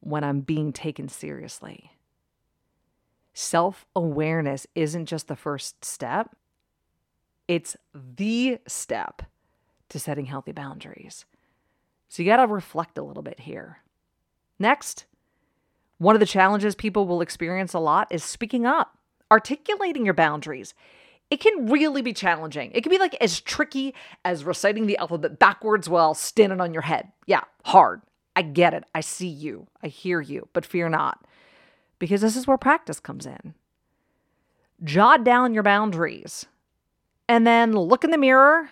when 0.00 0.24
I'm 0.24 0.40
being 0.40 0.72
taken 0.72 1.08
seriously? 1.08 1.92
Self 3.32 3.86
awareness 3.94 4.66
isn't 4.74 5.06
just 5.06 5.28
the 5.28 5.36
first 5.36 5.84
step, 5.84 6.36
it's 7.48 7.76
the 7.92 8.58
step 8.66 9.22
to 9.88 9.98
setting 9.98 10.26
healthy 10.26 10.52
boundaries. 10.52 11.24
So 12.08 12.22
you 12.22 12.28
got 12.30 12.36
to 12.36 12.46
reflect 12.46 12.98
a 12.98 13.02
little 13.02 13.22
bit 13.22 13.40
here. 13.40 13.78
Next, 14.58 15.06
One 15.98 16.14
of 16.14 16.20
the 16.20 16.26
challenges 16.26 16.74
people 16.74 17.06
will 17.06 17.20
experience 17.20 17.72
a 17.72 17.78
lot 17.78 18.08
is 18.10 18.22
speaking 18.22 18.66
up, 18.66 18.98
articulating 19.30 20.04
your 20.04 20.14
boundaries. 20.14 20.74
It 21.30 21.40
can 21.40 21.66
really 21.68 22.02
be 22.02 22.12
challenging. 22.12 22.70
It 22.74 22.82
can 22.82 22.90
be 22.90 22.98
like 22.98 23.16
as 23.20 23.40
tricky 23.40 23.94
as 24.24 24.44
reciting 24.44 24.86
the 24.86 24.98
alphabet 24.98 25.38
backwards 25.38 25.88
while 25.88 26.14
standing 26.14 26.60
on 26.60 26.72
your 26.72 26.82
head. 26.82 27.10
Yeah, 27.26 27.42
hard. 27.64 28.02
I 28.36 28.42
get 28.42 28.74
it. 28.74 28.84
I 28.94 29.00
see 29.00 29.26
you. 29.28 29.66
I 29.82 29.88
hear 29.88 30.20
you. 30.20 30.48
But 30.52 30.66
fear 30.66 30.88
not, 30.88 31.26
because 31.98 32.20
this 32.20 32.36
is 32.36 32.46
where 32.46 32.58
practice 32.58 33.00
comes 33.00 33.26
in. 33.26 33.54
Jot 34.84 35.24
down 35.24 35.54
your 35.54 35.62
boundaries 35.62 36.44
and 37.26 37.46
then 37.46 37.72
look 37.72 38.04
in 38.04 38.10
the 38.10 38.18
mirror 38.18 38.68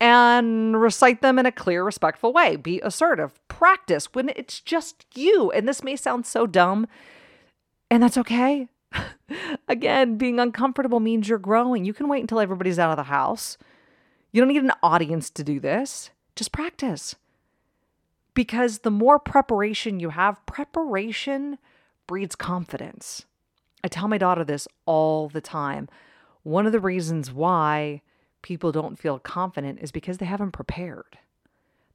and 0.00 0.80
recite 0.80 1.20
them 1.20 1.38
in 1.38 1.44
a 1.46 1.52
clear, 1.52 1.84
respectful 1.84 2.32
way. 2.32 2.56
Be 2.56 2.80
assertive. 2.80 3.38
Practice 3.48 4.06
when 4.14 4.30
it's 4.30 4.60
just 4.60 5.04
you. 5.14 5.50
And 5.52 5.68
this 5.68 5.84
may 5.84 5.94
sound 5.94 6.26
so 6.26 6.46
dumb, 6.46 6.86
and 7.90 8.02
that's 8.02 8.18
okay. 8.18 8.68
Again, 9.68 10.16
being 10.16 10.40
uncomfortable 10.40 11.00
means 11.00 11.28
you're 11.28 11.38
growing. 11.38 11.84
You 11.84 11.92
can 11.92 12.08
wait 12.08 12.22
until 12.22 12.40
everybody's 12.40 12.78
out 12.78 12.90
of 12.90 12.96
the 12.96 13.04
house. 13.04 13.58
You 14.32 14.40
don't 14.40 14.48
need 14.48 14.62
an 14.62 14.72
audience 14.82 15.28
to 15.30 15.44
do 15.44 15.60
this. 15.60 16.10
Just 16.34 16.52
practice. 16.52 17.14
Because 18.32 18.78
the 18.78 18.90
more 18.90 19.18
preparation 19.18 20.00
you 20.00 20.10
have, 20.10 20.44
preparation 20.46 21.58
breeds 22.06 22.34
confidence. 22.34 23.26
I 23.84 23.88
tell 23.88 24.08
my 24.08 24.18
daughter 24.18 24.44
this 24.44 24.66
all 24.86 25.28
the 25.28 25.40
time. 25.40 25.88
One 26.42 26.64
of 26.64 26.72
the 26.72 26.80
reasons 26.80 27.32
why 27.32 28.02
people 28.42 28.72
don't 28.72 28.98
feel 28.98 29.18
confident 29.18 29.80
is 29.80 29.92
because 29.92 30.18
they 30.18 30.26
haven't 30.26 30.52
prepared. 30.52 31.18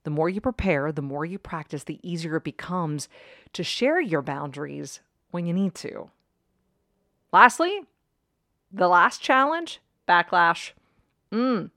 The 0.03 0.11
more 0.11 0.29
you 0.29 0.39
prepare, 0.39 0.91
the 0.91 1.01
more 1.01 1.25
you 1.25 1.39
practice, 1.39 1.83
the 1.83 1.99
easier 2.03 2.35
it 2.37 2.43
becomes 2.43 3.09
to 3.53 3.63
share 3.63 3.99
your 3.99 4.21
boundaries 4.21 4.99
when 5.31 5.45
you 5.45 5.53
need 5.53 5.73
to. 5.75 6.11
Lastly, 7.31 7.81
the 8.71 8.87
last 8.87 9.21
challenge 9.21 9.81
backlash. 10.07 10.71
Mm. 11.31 11.71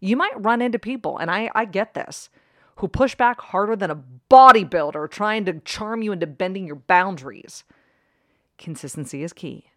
You 0.00 0.16
might 0.16 0.40
run 0.42 0.62
into 0.62 0.78
people, 0.78 1.18
and 1.18 1.30
I, 1.30 1.50
I 1.54 1.64
get 1.64 1.94
this, 1.94 2.30
who 2.76 2.86
push 2.86 3.16
back 3.16 3.40
harder 3.40 3.74
than 3.74 3.90
a 3.90 4.02
bodybuilder 4.30 5.10
trying 5.10 5.44
to 5.46 5.58
charm 5.60 6.02
you 6.02 6.12
into 6.12 6.28
bending 6.28 6.66
your 6.66 6.76
boundaries. 6.76 7.64
Consistency 8.56 9.24
is 9.24 9.32
key 9.32 9.67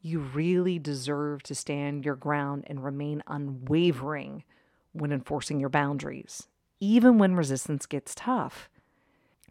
you 0.00 0.20
really 0.20 0.78
deserve 0.78 1.42
to 1.44 1.54
stand 1.54 2.04
your 2.04 2.16
ground 2.16 2.64
and 2.66 2.84
remain 2.84 3.22
unwavering 3.26 4.44
when 4.92 5.12
enforcing 5.12 5.60
your 5.60 5.68
boundaries, 5.68 6.48
even 6.80 7.18
when 7.18 7.34
resistance 7.34 7.86
gets 7.86 8.14
tough. 8.14 8.68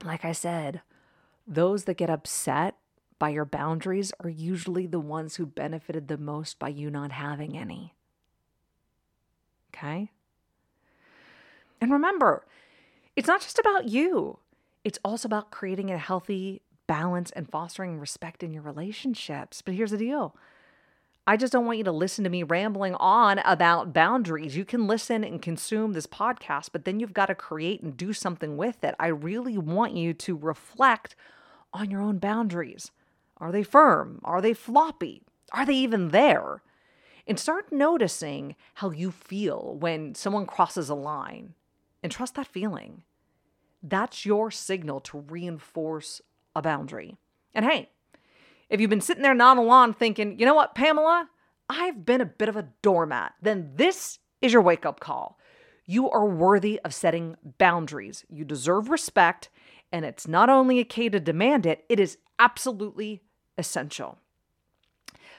Like 0.03 0.25
I 0.25 0.31
said, 0.31 0.81
those 1.47 1.85
that 1.85 1.97
get 1.97 2.09
upset 2.09 2.75
by 3.19 3.29
your 3.29 3.45
boundaries 3.45 4.11
are 4.19 4.29
usually 4.29 4.87
the 4.87 4.99
ones 4.99 5.35
who 5.35 5.45
benefited 5.45 6.07
the 6.07 6.17
most 6.17 6.59
by 6.59 6.69
you 6.69 6.89
not 6.89 7.11
having 7.11 7.57
any. 7.57 7.93
Okay? 9.73 10.11
And 11.79 11.91
remember, 11.91 12.45
it's 13.15 13.27
not 13.27 13.41
just 13.41 13.59
about 13.59 13.87
you, 13.87 14.39
it's 14.83 14.99
also 15.03 15.27
about 15.27 15.51
creating 15.51 15.91
a 15.91 15.97
healthy 15.97 16.61
balance 16.87 17.31
and 17.31 17.49
fostering 17.49 17.99
respect 17.99 18.43
in 18.43 18.53
your 18.53 18.61
relationships. 18.61 19.61
But 19.61 19.75
here's 19.75 19.91
the 19.91 19.97
deal 19.97 20.35
I 21.27 21.37
just 21.37 21.51
don't 21.51 21.65
want 21.65 21.79
you 21.79 21.83
to 21.85 21.91
listen 21.91 22.23
to 22.23 22.29
me 22.29 22.43
rambling 22.43 22.93
on 22.95 23.39
about 23.39 23.93
boundaries. 23.93 24.55
You 24.55 24.63
can 24.63 24.85
listen 24.85 25.23
and 25.23 25.41
consume 25.41 25.93
this 25.93 26.05
podcast, 26.05 26.69
but 26.71 26.85
then 26.85 26.99
you've 26.99 27.13
got 27.13 27.27
to 27.27 27.35
create 27.35 27.81
and 27.81 27.97
do 27.97 28.13
something 28.13 28.57
with 28.57 28.83
it. 28.83 28.93
I 28.99 29.07
really 29.07 29.57
want 29.57 29.95
you 29.95 30.13
to 30.13 30.37
reflect 30.37 31.15
on 31.73 31.89
your 31.89 32.01
own 32.01 32.19
boundaries. 32.19 32.91
Are 33.37 33.51
they 33.51 33.63
firm? 33.63 34.21
Are 34.23 34.39
they 34.39 34.53
floppy? 34.53 35.23
Are 35.51 35.65
they 35.65 35.73
even 35.73 36.09
there? 36.09 36.61
And 37.25 37.39
start 37.39 37.71
noticing 37.71 38.55
how 38.75 38.91
you 38.91 39.09
feel 39.09 39.75
when 39.79 40.13
someone 40.13 40.45
crosses 40.45 40.89
a 40.89 40.95
line 40.95 41.55
and 42.03 42.11
trust 42.11 42.35
that 42.35 42.45
feeling. 42.45 43.01
That's 43.81 44.27
your 44.27 44.51
signal 44.51 44.99
to 45.01 45.19
reinforce 45.19 46.21
a 46.55 46.61
boundary. 46.61 47.17
And 47.53 47.65
hey, 47.65 47.89
if 48.69 48.79
you've 48.79 48.89
been 48.89 49.01
sitting 49.01 49.23
there 49.23 49.33
nodding 49.33 49.63
along 49.63 49.93
thinking, 49.93 50.39
you 50.39 50.45
know 50.45 50.55
what, 50.55 50.75
Pamela, 50.75 51.29
I've 51.69 52.05
been 52.05 52.21
a 52.21 52.25
bit 52.25 52.49
of 52.49 52.55
a 52.55 52.69
doormat, 52.81 53.33
then 53.41 53.71
this 53.75 54.19
is 54.41 54.53
your 54.53 54.61
wake 54.61 54.85
up 54.85 54.99
call. 54.99 55.39
You 55.85 56.09
are 56.09 56.25
worthy 56.25 56.79
of 56.83 56.93
setting 56.93 57.35
boundaries. 57.57 58.25
You 58.29 58.43
deserve 58.43 58.89
respect, 58.89 59.49
and 59.91 60.03
it's 60.03 60.27
not 60.27 60.49
only 60.49 60.81
okay 60.81 61.09
to 61.09 61.19
demand 61.19 61.65
it, 61.65 61.85
it 61.89 61.99
is 61.99 62.17
absolutely 62.39 63.21
essential. 63.57 64.17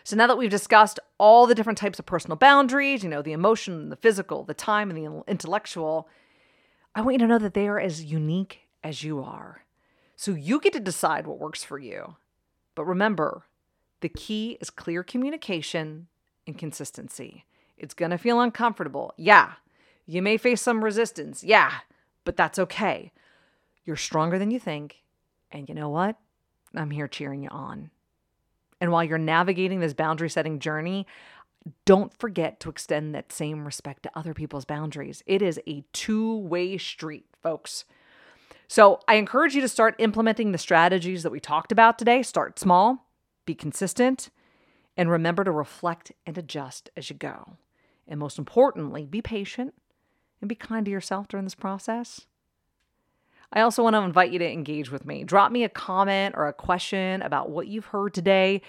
So 0.05 0.15
now 0.15 0.29
that 0.29 0.39
we've 0.39 0.49
discussed 0.49 1.01
all 1.19 1.47
the 1.47 1.55
different 1.55 1.79
types 1.79 1.99
of 1.99 2.07
personal 2.07 2.37
boundaries, 2.37 3.03
you 3.03 3.09
know, 3.09 3.23
the 3.23 3.33
emotion, 3.33 3.89
the 3.89 3.97
physical, 3.97 4.45
the 4.45 4.55
time, 4.55 4.89
and 4.89 4.97
the 4.97 5.25
intellectual, 5.27 6.09
I 6.95 7.01
want 7.01 7.15
you 7.15 7.19
to 7.19 7.27
know 7.27 7.39
that 7.39 7.55
they 7.55 7.67
are 7.67 7.81
as 7.81 8.05
unique 8.05 8.61
as 8.85 9.03
you 9.03 9.21
are. 9.21 9.66
So 10.17 10.33
you 10.33 10.61
get 10.61 10.73
to 10.73 10.81
decide 10.81 11.27
what 11.27 11.39
works 11.39 11.63
for 11.63 11.79
you. 11.79 12.17
But 12.75 12.87
remember, 12.87 13.45
the 14.01 14.09
key 14.09 14.57
is 14.61 14.71
clear 14.71 15.03
communication 15.03 16.09
and 16.47 16.59
consistency. 16.59 17.45
It's 17.77 17.95
going 17.95 18.11
to 18.11 18.19
feel 18.19 18.41
uncomfortable. 18.41 19.13
Yeah. 19.17 19.53
You 20.07 20.23
may 20.23 20.39
face 20.39 20.63
some 20.63 20.83
resistance. 20.83 21.45
Yeah. 21.45 21.73
But 22.25 22.37
that's 22.37 22.59
okay. 22.59 23.13
You're 23.85 23.97
stronger 23.97 24.39
than 24.39 24.51
you 24.51 24.59
think. 24.59 25.03
And 25.53 25.69
you 25.69 25.75
know 25.75 25.91
what? 25.91 26.17
I'm 26.75 26.91
here 26.91 27.09
cheering 27.09 27.43
you 27.43 27.49
on. 27.51 27.91
And 28.81 28.91
while 28.91 29.05
you're 29.05 29.19
navigating 29.19 29.81
this 29.81 29.95
boundary 29.95 30.29
setting 30.29 30.59
journey, 30.59 31.07
don't 31.85 32.13
forget 32.19 32.61
to 32.61 32.69
extend 32.69 33.15
that 33.15 33.33
same 33.33 33.65
respect 33.65 34.03
to 34.05 34.11
other 34.15 34.35
people's 34.35 34.65
boundaries. 34.65 35.23
It 35.27 35.43
is 35.43 35.61
a 35.67 35.85
two 35.93 36.37
way 36.39 36.79
street, 36.79 37.27
folks. 37.43 37.85
So 38.69 39.01
I 39.07 39.15
encourage 39.15 39.55
you 39.55 39.61
to 39.61 39.69
start 39.69 39.95
implementing 39.99 40.53
the 40.53 40.59
strategies 40.59 41.23
that 41.23 41.31
we 41.31 41.41
talked 41.41 41.73
about 41.73 41.99
today. 41.99 42.23
Start 42.23 42.59
small, 42.59 43.07
be 43.45 43.55
consistent, 43.55 44.31
and 44.97 45.11
remember 45.11 45.45
to 45.45 45.53
reflect 45.53 46.13
and 46.27 46.37
adjust 46.37 46.91
as 46.97 47.09
you 47.11 47.17
go. 47.17 47.57
And 48.09 48.19
most 48.19 48.39
importantly, 48.39 49.07
be 49.07 49.23
patient 49.23 49.75
and 50.41 50.49
be 50.49 50.55
kind 50.55 50.85
to 50.85 50.91
yourself 50.91 51.29
during 51.29 51.45
this 51.45 51.55
process. 51.55 52.27
I 53.53 53.61
also 53.61 53.83
want 53.83 53.95
to 53.95 54.01
invite 54.01 54.33
you 54.33 54.39
to 54.41 54.53
engage 54.53 54.91
with 54.91 55.07
me. 55.07 55.23
Drop 55.23 55.53
me 55.53 55.65
a 55.65 55.69
comment 55.69 56.35
or 56.37 56.49
a 56.49 56.53
question 56.53 57.23
about 57.23 57.51
what 57.51 57.69
you've 57.69 57.87
heard 57.87 58.13
today. 58.13 58.63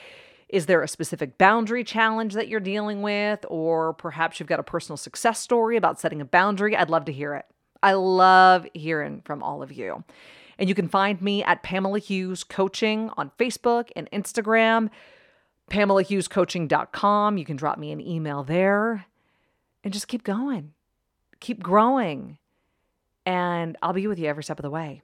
Is 0.50 0.68
there 0.68 0.84
a 0.84 0.88
specific 0.88 1.38
boundary 1.38 1.84
challenge 1.84 2.36
that 2.36 2.48
you're 2.48 2.60
dealing 2.60 3.02
with? 3.02 3.46
Or 3.50 3.94
perhaps 3.94 4.40
you've 4.40 4.48
got 4.48 4.60
a 4.60 4.64
personal 4.64 4.98
success 4.98 5.40
story 5.40 5.78
about 5.78 6.00
setting 6.00 6.22
a 6.22 6.26
boundary? 6.26 6.76
I'd 6.76 6.90
love 6.90 7.06
to 7.06 7.12
hear 7.12 7.34
it. 7.34 7.46
I 7.88 7.94
love 7.94 8.68
hearing 8.74 9.22
from 9.24 9.42
all 9.42 9.64
of 9.64 9.72
you. 9.72 10.04
And 10.60 10.68
you 10.68 10.76
can 10.76 10.90
find 10.90 11.22
me 11.22 11.42
at 11.42 11.64
Pamela 11.64 12.00
Hughes 12.00 12.44
Coaching 12.44 13.10
on 13.16 13.32
Facebook 13.40 13.92
and 13.96 14.12
Instagram, 14.12 14.90
PamelaHughesCoaching.com. 15.72 17.38
You 17.38 17.46
can 17.46 17.56
drop 17.56 17.78
me 17.78 17.94
an 17.94 18.02
email 18.02 18.44
there 18.44 19.06
and 19.86 19.94
just 19.94 20.10
keep 20.10 20.26
going, 20.26 20.74
keep 21.40 21.64
growing. 21.64 22.40
And 23.26 23.78
I'll 23.82 23.94
be 23.94 24.06
with 24.08 24.20
you 24.20 24.28
every 24.28 24.44
step 24.44 24.60
of 24.60 24.64
the 24.64 24.70
way. 24.70 25.02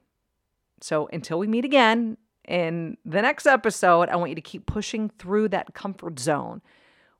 So 0.82 1.08
until 1.13 1.39
we 1.39 1.48
meet 1.48 1.63
again 1.63 2.17
in 2.46 2.98
the 3.06 3.22
next 3.22 3.46
episode, 3.46 4.10
I 4.10 4.17
want 4.17 4.32
you 4.32 4.36
to 4.36 4.41
keep 4.41 4.65
pushing 4.65 5.08
through 5.08 5.48
that 5.50 5.74
comfort 5.74 6.19
zone. 6.19 6.62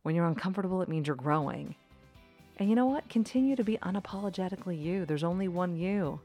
When 0.02 0.14
you're 0.14 0.28
uncomfortable, 0.28 0.82
it 0.82 0.90
means 0.90 1.08
you're 1.08 1.16
growing. 1.16 1.76
And 2.58 2.70
you 2.70 2.76
know 2.76 2.86
what? 2.86 3.08
Continue 3.10 3.56
to 3.56 3.64
be 3.64 3.78
unapologetically 3.78 4.82
you. 4.82 5.06
There's 5.06 5.24
only 5.24 5.48
one 5.48 5.76
you. 5.76 6.20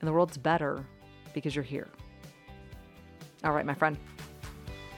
And 0.00 0.08
the 0.08 0.12
world's 0.12 0.36
better 0.36 0.84
because 1.34 1.54
you're 1.54 1.62
here. 1.62 1.88
All 3.44 3.52
right, 3.52 3.64
my 3.64 3.74
friend. 3.74 3.96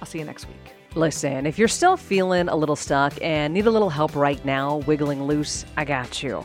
I'll 0.01 0.07
see 0.07 0.19
you 0.19 0.25
next 0.25 0.47
week. 0.49 0.75
Listen, 0.95 1.47
if 1.47 1.59
you're 1.59 1.69
still 1.69 1.97
feeling 1.97 2.49
a 2.49 2.57
little 2.57 2.77
stuck 2.77 3.15
and 3.23 3.55
need 3.55 3.67
a 3.67 3.71
little 3.71 3.91
help 3.91 4.15
right 4.15 4.43
now, 4.45 4.79
wiggling 4.79 5.25
loose, 5.25 5.65
I 5.77 5.85
got 5.85 6.23
you. 6.23 6.45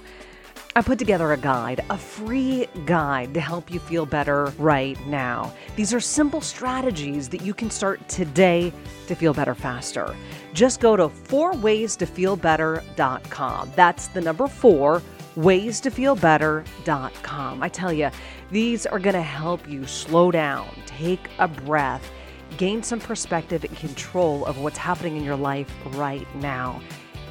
I 0.75 0.81
put 0.81 0.99
together 0.99 1.33
a 1.33 1.37
guide, 1.37 1.83
a 1.89 1.97
free 1.97 2.67
guide 2.85 3.33
to 3.33 3.39
help 3.39 3.71
you 3.71 3.79
feel 3.79 4.05
better 4.05 4.53
right 4.59 4.95
now. 5.07 5.51
These 5.75 5.91
are 5.91 5.99
simple 5.99 6.39
strategies 6.39 7.27
that 7.29 7.41
you 7.41 7.55
can 7.55 7.71
start 7.71 8.07
today 8.07 8.71
to 9.07 9.15
feel 9.15 9.33
better 9.33 9.55
faster. 9.55 10.15
Just 10.57 10.79
go 10.79 10.95
to 10.95 11.07
fourwaystofeelbetter.com. 11.07 13.71
That's 13.75 14.07
the 14.07 14.21
number 14.21 14.47
four, 14.47 15.03
waystofeelbetter.com. 15.35 17.61
I 17.61 17.69
tell 17.69 17.93
you, 17.93 18.09
these 18.49 18.87
are 18.87 18.97
going 18.97 19.13
to 19.13 19.21
help 19.21 19.69
you 19.69 19.85
slow 19.85 20.31
down, 20.31 20.67
take 20.87 21.29
a 21.37 21.47
breath, 21.47 22.09
gain 22.57 22.81
some 22.81 22.99
perspective 22.99 23.63
and 23.65 23.77
control 23.77 24.43
of 24.45 24.57
what's 24.57 24.79
happening 24.79 25.17
in 25.17 25.23
your 25.23 25.35
life 25.35 25.71
right 25.89 26.25
now. 26.37 26.81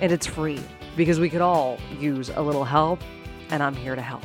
And 0.01 0.13
it's 0.13 0.27
free 0.27 0.63
because 0.97 1.19
we 1.19 1.29
could 1.29 1.41
all 1.41 1.81
use 1.99 2.29
a 2.29 2.41
little 2.41 2.63
help 2.63 3.01
and 3.51 3.61
I'm 3.61 3.75
here 3.75 3.97
to 3.97 4.03
help. 4.03 4.23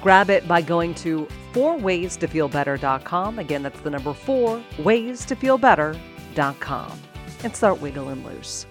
Grab 0.00 0.30
it 0.30 0.46
by 0.46 0.62
going 0.62 0.94
to 0.94 1.26
fourwaystofeelbetter.com. 1.54 3.40
Again, 3.40 3.64
that's 3.64 3.80
the 3.80 3.90
number 3.90 4.14
four, 4.14 4.62
waystofeelbetter.com. 4.76 7.07
And 7.44 7.54
start 7.54 7.80
wiggling 7.80 8.26
loose. 8.26 8.66